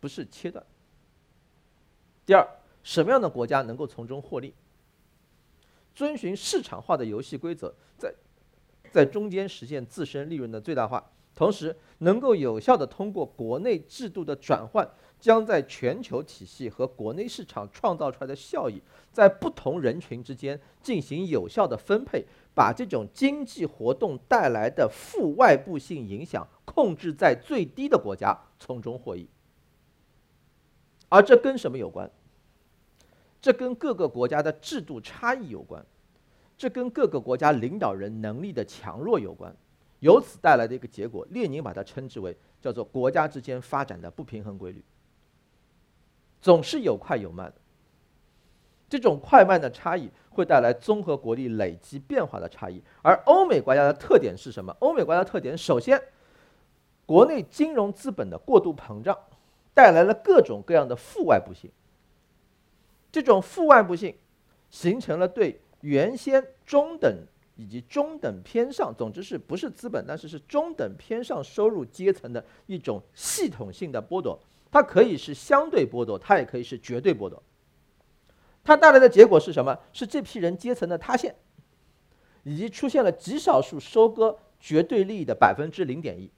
[0.00, 0.66] 不是切断。
[2.26, 2.44] 第二，
[2.82, 4.52] 什么样的国家能够从中获利？
[5.94, 8.12] 遵循市场化的游戏规则，在
[8.90, 11.08] 在中间实现自身利润的最大化。
[11.34, 14.86] 同时，能够有效地通过国内制度的转换，
[15.18, 29.26] 将在全球体系和国内市场创造出来的效益，在不同人群之间进行有效的分配，把这种经济活动带来的负外部性影响控制在最低的国家从中获益。
[31.08, 32.10] 而这跟什么有关？
[33.40, 35.84] 这跟各个国家的制度差异有关，
[36.58, 39.56] 这跟各个国家领导人能力的强弱有关。
[40.02, 44.82] 由此带来的一个结果，列宁把它称之为叫做国家之间发展的不平衡规律，
[46.40, 47.54] 总是有快有慢的。
[48.88, 52.82] 这种快慢的差异会带来综合国力累积变化的差异。
[53.00, 54.76] 而欧美国家的特点是什么？
[54.80, 56.02] 欧美国家的特点，首先，
[57.06, 59.16] 国内金融资本的过度膨胀，
[59.72, 61.70] 带来了各种各样的负外部性。
[63.12, 64.16] 这种负外部性，
[64.68, 67.24] 形成了对原先中等。
[67.62, 74.36] 以及中等偏上，总之是不是资本，但是是中等偏上收入阶层的一种系统性的剥夺。
[74.68, 77.40] 它可以是相对剥夺，它也可以是绝对剥夺。
[78.64, 79.78] 它带来的结果是什么？
[79.92, 81.36] 是这批人阶层的塌陷，
[82.42, 86.32] 以及出现了极少数收割绝对利益的百分之零点一。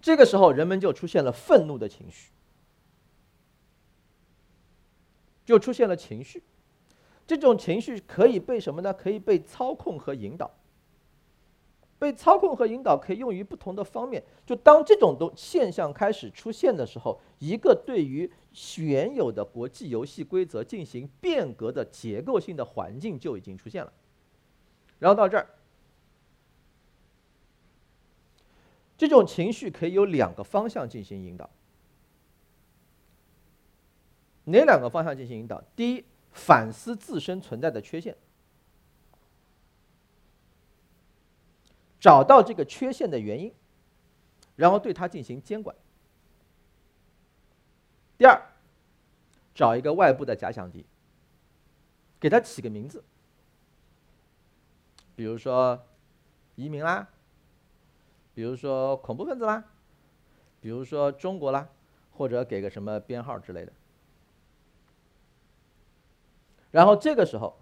[0.00, 2.30] 这个时候，人们就出现了愤怒的情绪，
[5.44, 6.42] 就出现了情绪。
[7.36, 8.92] 这种情绪可以被什么呢？
[8.92, 10.50] 可以被操控和引导。
[11.98, 14.22] 被操控和引导可以用于不同的方面。
[14.44, 18.30] 就当这种都现象开始出现的时候，一个对于
[18.76, 23.90] 原有的国际游戏规则进行变革的结构性的环境就已经出现了。
[24.98, 25.46] 然后到这儿，
[28.98, 31.48] 这种情绪可以有两个方向进行引导。
[34.44, 35.62] 哪两个方向进行引导？
[35.74, 36.04] 第一。
[36.32, 38.16] 反思自身存在的缺陷，
[42.00, 43.54] 找到这个缺陷的原因，
[44.56, 45.76] 然后对它进行监管。
[48.18, 48.40] 第二，
[49.54, 50.86] 找一个外部的假想敌，
[52.18, 53.04] 给他起个名字，
[55.14, 55.86] 比如说
[56.54, 57.08] 移民啦，
[58.34, 59.64] 比如说恐怖分子啦，
[60.60, 61.68] 比如说中国啦，
[62.12, 63.72] 或者给个什么编号之类的。
[66.72, 67.56] 然后这个时候，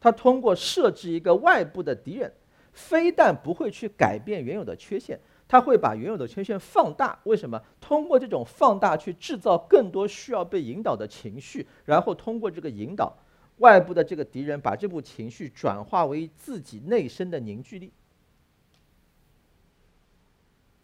[0.00, 2.32] 他通过设置一个外部的敌人，
[2.72, 5.20] 非但不会去改变原有的缺陷。
[5.46, 7.60] 他会把原有的缺陷放大，为什么？
[7.80, 13.12] 通过这种放大去制造更多需要被引导的情绪，然后通过这个引导，
[13.58, 17.92] 外部的这个敌人把这部情绪转化为自己内生的凝聚力。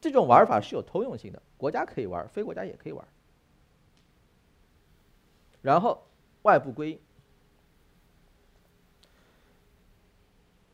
[0.01, 3.07] 这种玩法是有通用性的，国家可以玩，非国家也可以玩。
[5.63, 6.03] 然后
[6.43, 6.99] 外部归因，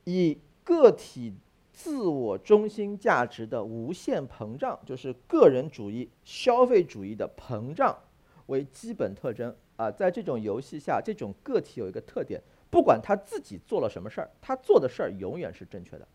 [0.05, 1.35] 以个体。
[1.75, 7.99] 自我中心价值的无限膨胀，就是个人主义、消费主义的膨胀
[8.47, 9.91] 为基本特征啊。
[9.91, 12.41] 在这种游戏下，这种个体有一个特点：
[12.71, 16.07] 不管他自己做了什么事儿，他做的事儿永远是正确的，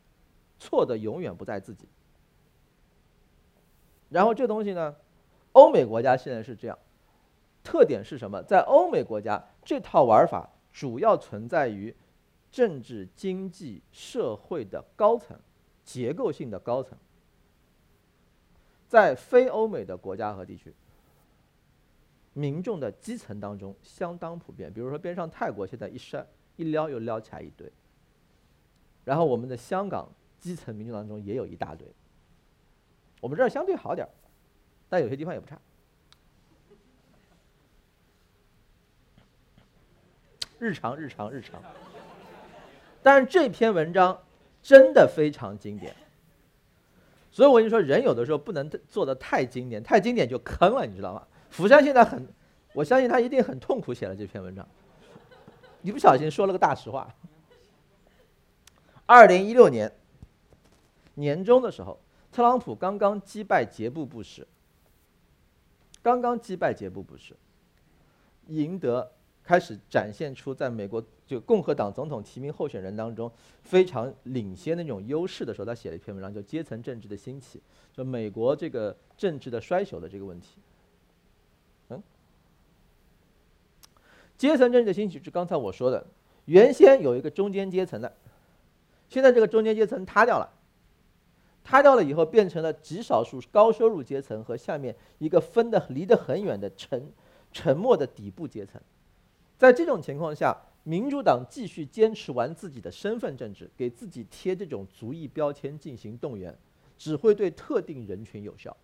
[0.59, 1.88] 错的永远不在自己。
[4.09, 4.95] 然后这东西呢，
[5.53, 6.77] 欧美国家现在是这样，
[7.63, 8.41] 特点是什么？
[8.43, 11.93] 在欧美国家，这套玩法主要存在于
[12.52, 15.38] 政治、经济、社会的高层。
[15.88, 16.98] 结构性的高层，
[18.89, 20.74] 在非欧美的国家和地区，
[22.34, 24.70] 民众的基层当中相当普遍。
[24.74, 26.26] 比如说，边上泰国现在一筛
[26.58, 27.72] 一撩又撩起来一堆，
[29.06, 30.10] 然后我们的香港
[30.41, 31.88] 基层民众当中也有一大堆。
[33.22, 34.12] 我们这儿相对好点儿，
[34.89, 35.58] 但有些地方也不差。
[40.60, 41.64] 日常，日常，日常。
[43.08, 44.22] 但是这篇文章。
[44.60, 45.95] 真的非常经典，
[47.32, 51.26] 所以我跟你说，人有的时候不能做的太经典，太经典就坑了，你知道吗？
[51.49, 52.28] 福山现在很，
[52.74, 54.68] 我相信他一定很痛苦写了这篇文章，
[55.84, 57.16] 一不小心说了个大实话。
[59.05, 59.89] 二零一六年
[61.14, 61.97] 年中的时候，
[62.30, 64.45] 特朗普刚刚击败杰布·布什，
[66.01, 67.34] 刚刚击败杰布·布什，
[68.47, 69.14] 赢得。
[69.48, 73.32] 开始展现出在美国就共和党总统提名候选人当中
[73.62, 77.60] 非常领先的那种优势的时候，他写了一篇文章，叫《阶层政治的兴起》，
[77.95, 80.58] 就美国这个政治的衰朽的这个问题。
[81.88, 82.04] 嗯，
[84.38, 86.06] 阶层政治的兴起是刚才我说的，
[86.43, 88.14] 原先有一个中间阶层的，
[89.08, 90.50] 现在这个中间阶层塌掉了，
[91.64, 97.10] 塌掉了以后变成了极少数高收入阶层和下面一个分的离得很远的沉
[97.54, 98.82] 沉默的底部阶层。
[99.58, 106.55] 在这种情况下，民主党继续坚持玩自己的身份政治，给自己贴这种族裔标签进行动员，
[106.95, 108.76] 只会对特定人群有效。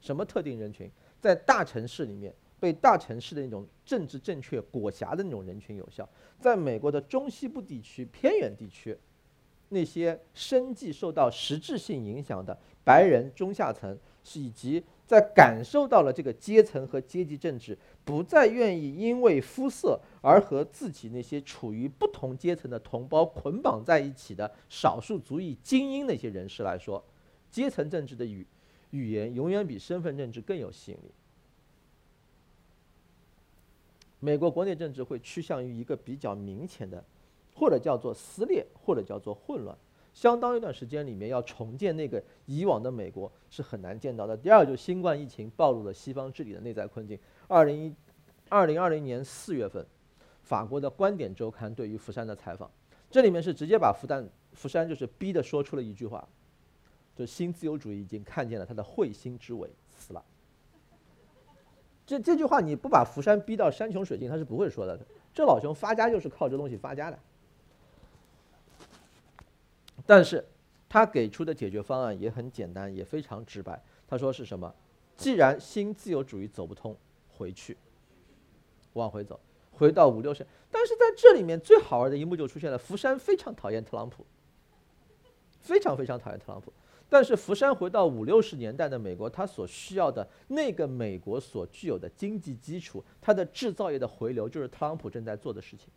[0.00, 0.90] 什么特定人群？
[1.20, 6.08] 在大城市里面被大城市的那种政治正确裹挟的那种人群有效。
[6.38, 8.96] 在美国的中西部地区、偏远地区，
[9.70, 13.98] 那些生计受到实质性影响的白人中下层，
[14.34, 14.84] 以及。
[15.08, 27.02] 在感受到了这个阶层和阶级政治不再愿意因为肤色而和自己那些处于不同阶层的同胞捆绑在一起的少数族裔精英那些人士来说，
[27.50, 28.46] 阶层政治的语
[28.90, 31.10] 语言永远比身份政治更有吸引力。
[34.20, 37.02] 美国国内政治会趋向于一个比较明显的，
[37.54, 39.74] 或者叫做撕裂，或者叫做混乱。
[40.18, 44.36] 相当一段时间里面，要重建那个以往的美国是很难见到的。
[44.36, 47.16] 第二，就新冠疫情暴露了西方治理的内在困境。
[47.46, 47.94] 二零一，
[48.48, 49.86] 二零二零年四月份，
[50.42, 52.68] 法国的观点周刊对于福山的采访，
[53.08, 56.28] 这里面是直接把福山福山就是逼的说出了一句话，
[57.14, 60.24] 就新自由主义已经看见了他的彗星之尾死了。
[62.04, 64.98] 这这句话你不把福山逼到山穷水尽，他是不会说的。
[65.32, 67.16] 这老兄发家就是靠这东西发家的。
[70.08, 70.42] 但是，
[70.88, 73.78] 他给出的解决方案也很简单，也非常直白。
[74.06, 74.74] 他说是什么？
[75.18, 76.96] 既然新自由主义走不通，
[77.28, 77.76] 回去，
[78.94, 79.38] 往回走，
[79.70, 80.46] 回到五六十。
[80.70, 84.24] 但是在这里面最好玩的一幕就出现了：福山非常讨厌特朗普，
[85.60, 86.72] 非常非常讨厌特朗普。
[87.10, 95.90] 但是福山回到五六十年代的美国，他所需要的那个美国所具有的经济基础，它的制造业的回流，就是特朗普正在做的事情。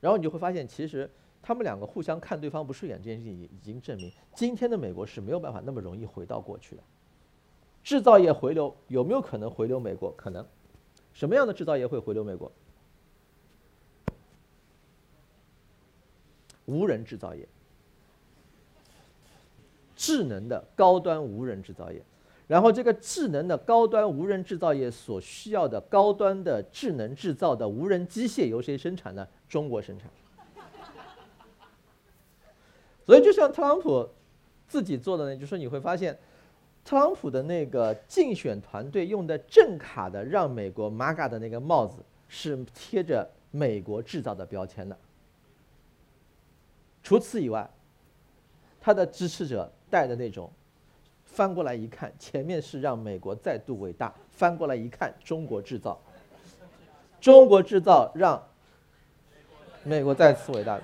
[0.00, 1.10] 然后你就会发现，其实。
[1.42, 6.82] 他们两个互相看对方不顺眼这件事情已已经证明，今天的美国是没有办法那么容易回到过去的。
[7.82, 10.12] 制造业回流有没有可能回流美国？
[10.12, 10.46] 可能，
[11.14, 12.52] 什么样的制造业会回流美国？
[16.66, 17.48] 无人制造业，
[19.96, 22.00] 智能的高端无人制造业。
[22.46, 29.26] 然后，这个智能的高端无人制造业所需要的高端的智能制造的无人机械由谁生产呢？
[29.48, 30.10] 中国生产。
[33.06, 34.08] 所以，就像特朗普
[34.68, 36.16] 自己做的呢，就是你会发现，
[36.84, 44.96] 特朗普的那个竞选团队用的正卡的让美国 MAGA 的那个帽子是贴着美国制造的标签的。
[47.02, 47.68] 除此以外，
[48.80, 50.50] 他的支持者戴的那种，
[51.24, 56.00] 翻过来一看，前面是让美国再度伟大，翻过来一看，中国制造，
[57.20, 58.40] 中国制造让
[59.82, 60.80] 美国再次伟大。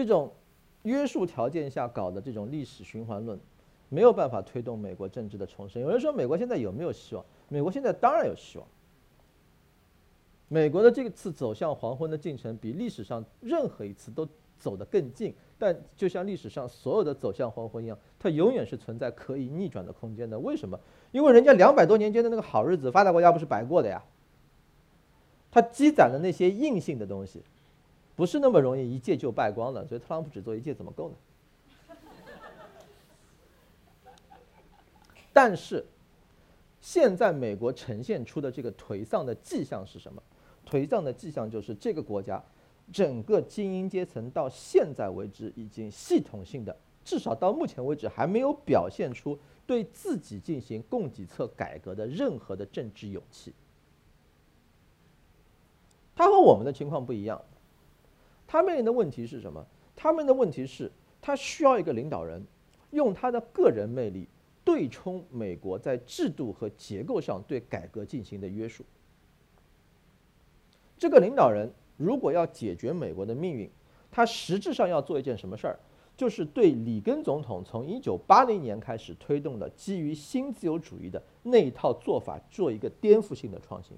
[0.00, 0.32] 这种
[0.84, 3.38] 约束条件下搞的这种历史循环论，
[3.90, 5.82] 没有办法推动美国政治的重生。
[5.82, 7.22] 有人说，美国现在有没有希望？
[7.50, 8.66] 美国现在当然有希望。
[10.48, 14.26] 美国的这次走向黄昏的进程，比历史上任何一次都
[14.58, 15.34] 走得更近。
[15.58, 20.38] 但就像历史上所有的走向黄昏一样，它永远是存在可以逆转的空间的。
[20.38, 20.80] 为什么？
[21.12, 24.02] 因为人家两百多年间的那个好日子，发达国家不是白过的呀。
[25.50, 27.42] 它积攒了那些硬性的东西。
[28.20, 31.14] 不是那么容易一届就败光的，所以特朗普只做一届怎么够呢？
[35.32, 35.82] 但是，
[36.82, 40.22] 现在美国呈现出的这个颓丧的迹象是什么？
[40.66, 42.44] 颓丧的迹象就是这个国家
[42.92, 53.54] 整个精英阶层到现在为止已经系统性的，至少到目前为止还没有表现出对自己进行供给侧改革的任何的政治勇气。
[56.14, 57.40] 他和我们的情况不一样。
[58.52, 59.64] 他面临的问题是什么？
[59.94, 60.90] 他们的问题是，
[61.22, 62.44] 他需要一个领导人，
[62.90, 64.26] 用他的个人魅力
[64.64, 68.84] 对冲美国在制度和结构上对改革进行的约束。
[70.98, 73.70] 这个领导人如果要解决美国的命运，
[74.10, 75.78] 他实质上要做一件什么事儿？
[76.16, 83.96] 就是对里根总统从一九八零年开始推动的基于新自由主义的那一套做法做一个颠覆性的创新，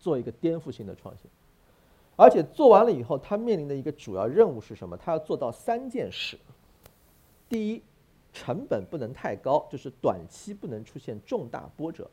[0.00, 1.30] 做一个颠覆性的创新。
[2.14, 4.96] 而且做完了以后，他面临的一个主要任务是什么？
[4.96, 6.38] 他要做到三件事：
[7.48, 7.82] 第一，
[8.32, 12.04] 成本不能太高，就是短期不能出现重大波折；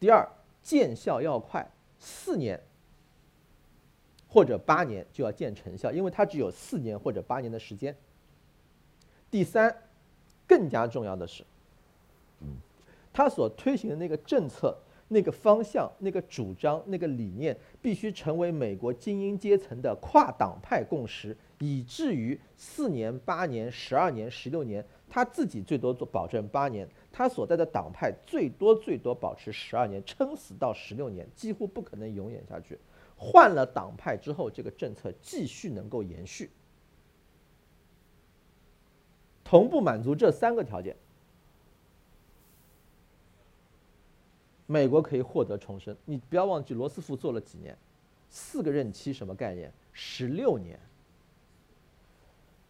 [0.00, 0.28] 第二，
[0.62, 1.64] 见效要快，
[1.98, 2.60] 四年
[4.28, 7.94] 或者八年就要见成效，因为他只有四年或者八年的时间；
[9.30, 9.74] 第三，
[10.46, 11.44] 更加重要的是，
[13.12, 14.76] 他所推行的那个政策。
[15.08, 32.78] 那个方向、那个主张、那个理念，必须成为美国精英阶层的跨党派共识，以至于四年、八年、十二年、十六年，他自己最多做保证八年，他所在的党派最多最多保持十二年，撑死到十六年，几乎不可能永远下去。
[33.16, 36.50] 换了党派之后，这个政策继续能够延续，
[39.44, 40.96] 同步满足这三个条件。
[44.66, 45.94] 美国可以获得重生。
[46.04, 47.76] 你不要忘记，罗斯福做了几年，
[48.30, 49.72] 四个任期，什么概念？
[49.92, 50.78] 十六年。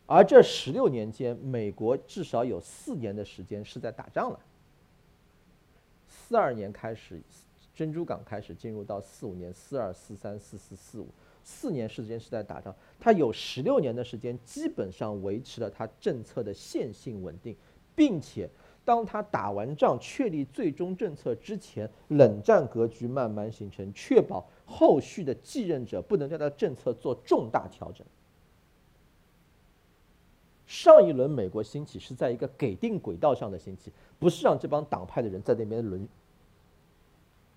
[0.06, 4.38] 而这十六年间，美国至少有四年的时间是在打仗了。
[6.08, 7.22] 四二年开始，
[7.74, 11.08] 珍珠港开始进入到四五年，四二、四三、四四、四五，
[11.42, 12.74] 四年时间是在打仗。
[12.98, 17.56] 他有十六年的时间，基本上维持了他政策的线性稳定，
[17.94, 18.50] 并且。
[18.84, 28.06] 当他打完仗、确立最终政策之前，冷战格局慢慢形成，确保后续的继任者不能对他的政策做重大调整。
[30.66, 36.06] 上一轮美国兴起是在一个给定轨道上的兴起，不是让这帮党派的人在那边轮，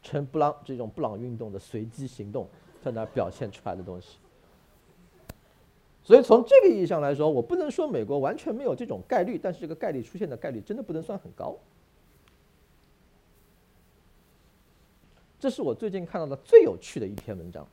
[0.01, 2.47] 成布朗这种布朗运动的随机行动，
[2.82, 4.17] 在那表现出来的东西。
[6.07, 11.53] 所以从这个意义上来说，我不能说美国完全没有这种概率，但是这个概率出现的概率真的不能算很高。
[15.37, 17.67] 这是我最近看到的最有趣的一篇文章。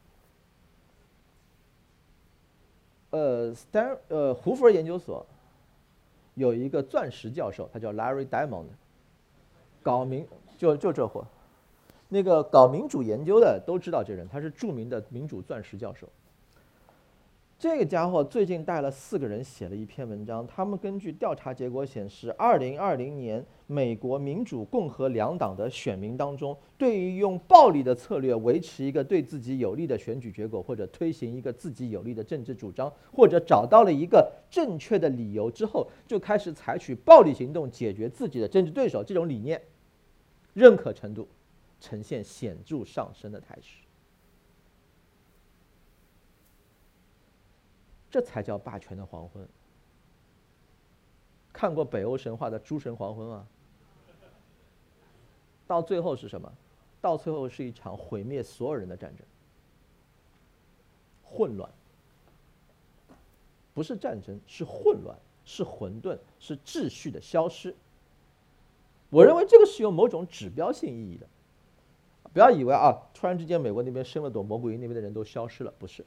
[3.11, 5.25] 呃，Stan 呃，胡佛研究所
[6.35, 8.67] 有一个钻石教授，他叫 Larry Diamond，
[9.81, 10.27] 搞民
[10.59, 11.25] 就就这货，
[12.09, 16.09] 那个搞民主研究的都知道这人，他是著名的民主钻石教授。
[17.65, 39.59] 这个家伙最近带了四个人写了一篇文章，他们根据调查结果显示，二零二零年美国民主共和两党的选民当中，对于用暴力的策略维持一个对自己有利的选举结果，或者推行一个自己有利的政治主张，或者找到了一个正确的理由之后，就开始采取暴力行动解决自己的政治对手，这种理念，
[40.53, 41.27] 认可程度
[41.81, 43.84] 呈现显著上升的态势。
[48.15, 49.45] 这才叫霸权的黄昏。
[51.53, 53.45] 看过北欧神话的诸神黄昏吗？
[55.67, 56.49] 到最后是什么？
[57.01, 59.27] 到最后是一场毁灭所有人的战争。
[61.25, 61.69] 混乱，
[63.75, 67.75] 不是战争，是混乱，是混沌，是秩序的消失。
[69.11, 71.27] 我认为这个是有某种指标性意义的。
[72.33, 76.07] 不要以为啊，突然之间美国那边生了朵蘑菇云，那边的人都消失了，不是。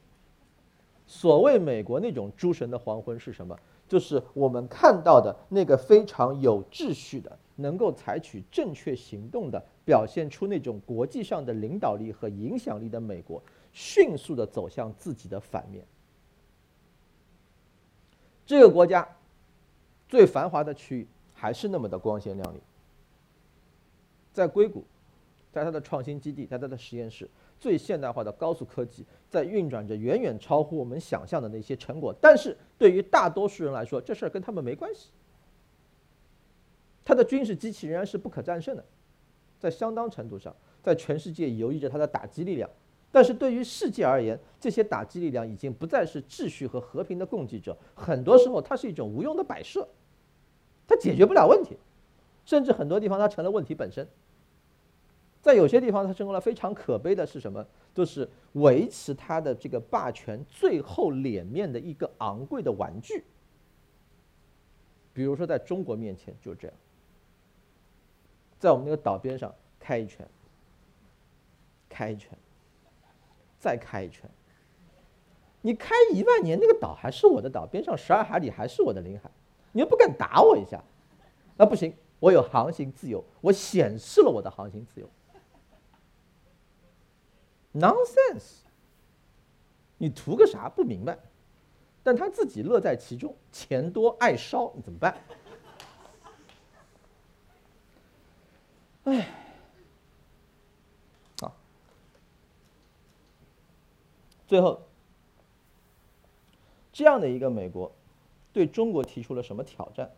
[1.08, 3.58] 所谓美国那种诸神的黄昏是什么？
[3.88, 13.42] 就是我们看到的那个非常有秩序的、能够采取正确行动的、表现出那种国际上的领导力和影响力的美国，
[13.72, 15.86] 迅速的走向自己的反面。
[18.46, 19.08] 这个国家
[20.10, 22.60] 最繁华的区域还是那么的光鲜亮丽，
[24.34, 24.84] 在硅谷，
[25.54, 27.30] 在它的创新基地，在它的实验室。
[27.60, 32.14] 最现代化的高速科技在运转着，远远超乎我们想象的那些成果。
[32.22, 35.10] 但是对于大多数人来说，这事儿跟他们没关系。
[37.04, 38.84] 他的军事机器仍然是不可战胜的，
[39.58, 42.70] 在相当程度上，在全世界游移着他的打击力量。
[43.12, 49.88] 但是对于世界而言，这些打击力量已经不再是秩序和和平的供给者，很多时候它是一种无用的摆设，
[50.86, 51.78] 它解决不了问题，
[52.46, 54.06] 甚至很多地方它成了问题本身。
[55.48, 57.66] 在有些地方，它成为了非常可悲的是什么？
[57.94, 63.24] 就是维持它的这个霸权最后脸面的一个昂贵的玩具。
[65.14, 66.78] 比如说，在中国面前就这样，
[68.60, 70.28] 在我们那个岛边上开一拳，
[71.88, 72.38] 开一拳，
[73.58, 74.30] 再开一拳。
[75.62, 79.32] 你开一万年，那个岛还是我的岛，边上十二海里还是我的领海，
[79.72, 80.84] 你又不敢打我一下，
[81.56, 85.10] 那不行，我有航行自由，我显示了我的航行自由。
[87.80, 88.62] Nonsense！
[89.98, 90.68] 你图个啥？
[90.70, 91.18] 不明白。
[92.04, 95.18] 但他自己乐在其中，钱多爱烧，你怎么办？
[99.04, 99.30] 哎，
[101.42, 101.56] 好，
[104.48, 104.82] 最后，
[106.94, 107.92] 这样的一个美国，
[108.54, 110.10] 对中国提出了什么挑战？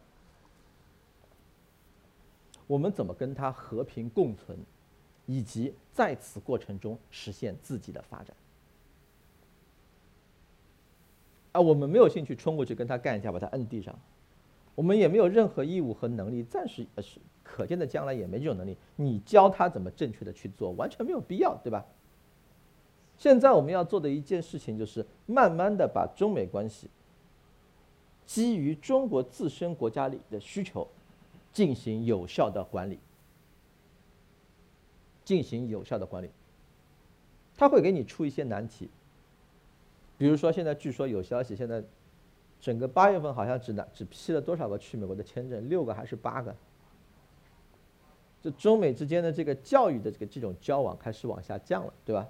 [2.68, 4.57] 我们怎么跟他和平共存？
[5.32, 8.36] 以及在此过程中实现自己的发展，
[11.52, 13.96] 啊，我们没有兴趣冲过去跟他干一架，把他摁地上，
[14.74, 18.76] 我们也没有任何义务和能力，暂时呃是可见的将来也没这种能力。
[18.96, 21.86] 你教他怎么正确的去做，完全没有必要，对吧？
[23.20, 26.90] 现在我们要做的一件事情就是慢慢的把中美关系
[28.26, 30.88] 基于中国自身国家里的需求
[31.54, 32.98] 进行有效的管理。
[35.30, 36.32] 进行有效的管理，
[37.56, 38.90] 他会给你出一些难题。
[40.18, 41.84] 比如说，现在据说有消息，现在
[42.60, 45.70] 整个八月份好像只拿只批了多少个去美国的签证？
[45.70, 46.56] 六个还是八个？
[48.42, 52.28] 这中美之间的这个教育的这个这种交往开始往下降了，对吧？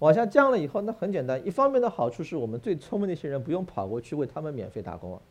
[0.00, 5.22] 往下降了以后，那很简单，一方面的好处是我们最聪明那些人不用跑过去为他们免费打工啊。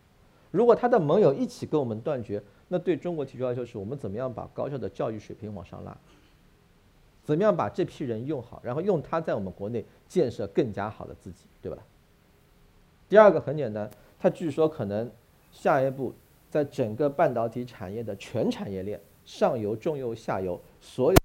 [0.49, 5.97] 如果他的盟友一起跟我们断绝，那对中国提出要求是我们怎么样把高校的教育水平往上拉？
[7.23, 11.77] 怎么样把这批人用好，然后用他在我们国内建设更加好的自己，对吧？
[13.07, 15.09] 第二个很简单，他据说可能
[15.51, 16.13] 下一步
[16.49, 21.17] 在整个半导体产业的全产业链上游、中游、下游所有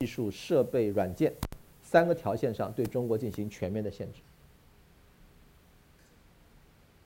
[0.00, 1.32] 技术、设备、软件
[1.82, 4.20] 三个条线上对中国进行全面的限制。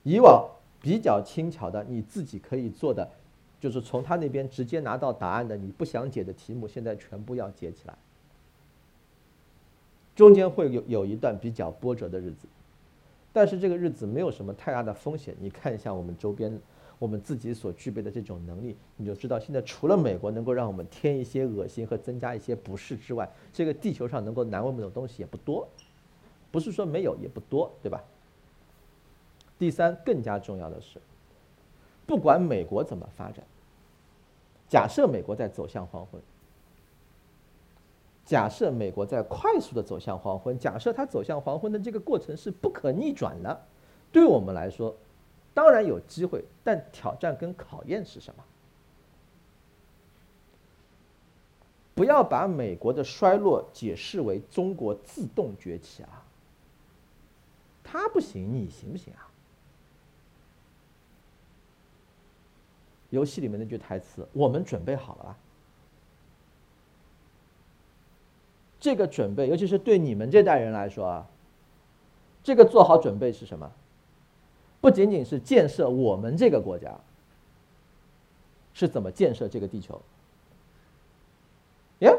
[0.03, 0.49] 以往
[0.81, 3.09] 比较轻巧的，你自己可以做的，
[3.61, 7.97] 就是从他那边直接拿到答案的，你不想解的题目，现在全部要解起来。
[10.15, 12.47] 中间会有有一段比较波折的日子，
[13.33, 15.35] 但是这个日子没有什么太大的风险。
[15.41, 16.61] 你看一下我们周边，
[16.99, 25.67] 我们自己所具备的这种能力，你就知道现在除了美国能够让我们添一些恶心和增加一些不适之外，这个地球上能够难为我们的东西也不多，
[26.51, 28.05] 不是说没有也不多，对吧？
[29.59, 30.99] 第三，更加重要的是，
[32.07, 33.43] 不管美国怎么发展，
[34.69, 36.21] 假设美国在走向黄昏。
[38.25, 43.67] 假设美国在快速的走向黄昏，假设它走向黄昏的这个过程是不可逆转的，
[44.11, 44.95] 对我们来说，
[45.53, 48.45] 当然有机会，但挑战跟考验是什么？
[51.95, 56.25] 不要把美国的衰落解释为中国自动崛起啊！
[57.85, 59.29] 他不行，你行不行啊？
[63.11, 65.39] 游戏里面那句台词：“我们准备好了吧？”
[68.83, 71.29] 这个准备，尤其是对你们这代人来说啊，
[72.43, 73.71] 这个做好准备是什么？
[74.81, 76.99] 不仅仅是建设我们这个国家，
[78.75, 80.03] 是怎么建设这个地球？
[82.01, 82.13] 呀，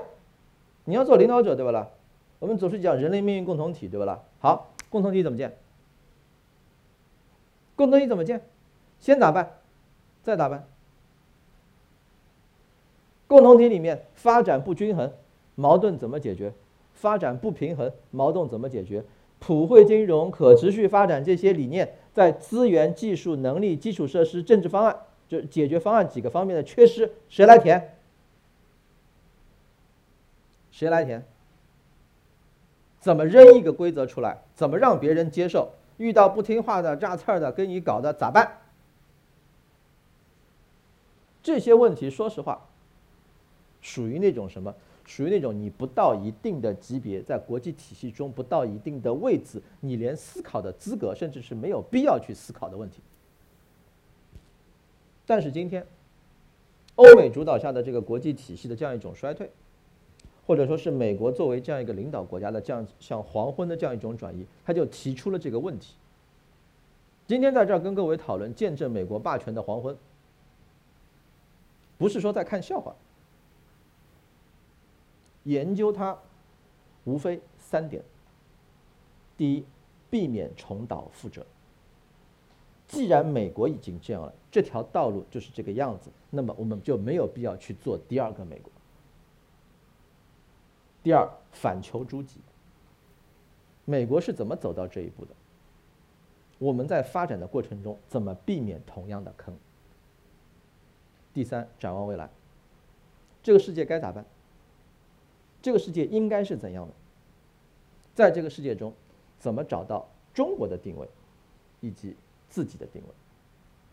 [0.86, 1.89] 你要做领导者对吧啦？
[2.39, 4.24] 我们总是讲人类命运共同体对吧啦？
[4.39, 5.57] 好，共同体怎么建？
[7.76, 8.41] 共同体怎么建？
[9.01, 9.51] 先打败，
[10.24, 10.64] 再打败。
[13.28, 15.11] 共同体里面发展不均衡，
[15.56, 16.54] 矛盾怎么解决？
[16.93, 19.04] 发展不平衡，矛盾怎么解决？
[19.39, 24.95] 普惠金融、可持续发展这些理念，在资源、技术、能力、基础设施、政治方案，
[25.28, 27.97] 就解决方案几个方面的缺失，谁来填？
[30.72, 31.26] 谁来填？
[33.01, 34.38] 怎么扔一个规则出来？
[34.56, 35.72] 怎么让别人接受？
[35.97, 38.60] 遇到不听话的、炸刺儿的、跟你搞的咋办？
[41.43, 42.66] 这些问题，说实话。
[43.82, 44.74] 属于那种什么？
[45.06, 53.01] 属于那种你不到一定的级别，在国际体系中不到一定的位置，你连思考的资格，甚至是没有必要去思考的问题。
[55.26, 55.86] 但是今天，
[56.95, 59.49] 欧美主导下的这个国际体系的这样一种衰退，
[60.45, 65.95] 或者说是美国作为这样一个领导国家的这样像黄昏的这样一种转移，他就提出了这个问题。
[67.28, 69.95] 今天在这儿跟各位讨论见证美国霸权的黄昏，
[71.97, 72.93] 不是说在看笑话。
[75.43, 76.17] 研究它，
[77.03, 78.03] 无非三点：
[79.35, 79.65] 第一，
[80.09, 81.45] 避免重蹈覆辙。
[82.87, 88.71] 既然美国已经这样了，这条道路就是这个样子，那么我们就没有必要去做第二个美国。
[91.01, 92.39] 第二，反求诸己。
[93.85, 95.33] 美国是怎么走到这一步的？
[96.59, 99.57] 我们在发展的过程中怎么避免同样的坑？
[101.33, 102.29] 第三，展望未来，
[103.41, 104.23] 这个世界该咋办？
[105.64, 106.93] 这个世界应该是怎样的？
[108.14, 108.93] 在这个世界中，
[109.39, 111.07] 怎么找到中国的定位，
[111.80, 112.16] 以及
[112.49, 113.07] 自己的定位？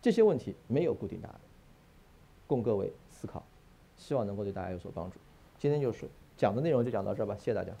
[0.01, 1.39] 这些问题没有固定答案，
[2.45, 3.41] 供各位思考，
[3.97, 5.17] 希望能够对大家有所帮助。
[5.57, 7.71] 今天就是讲的内容就讲到这儿吧，谢谢大家。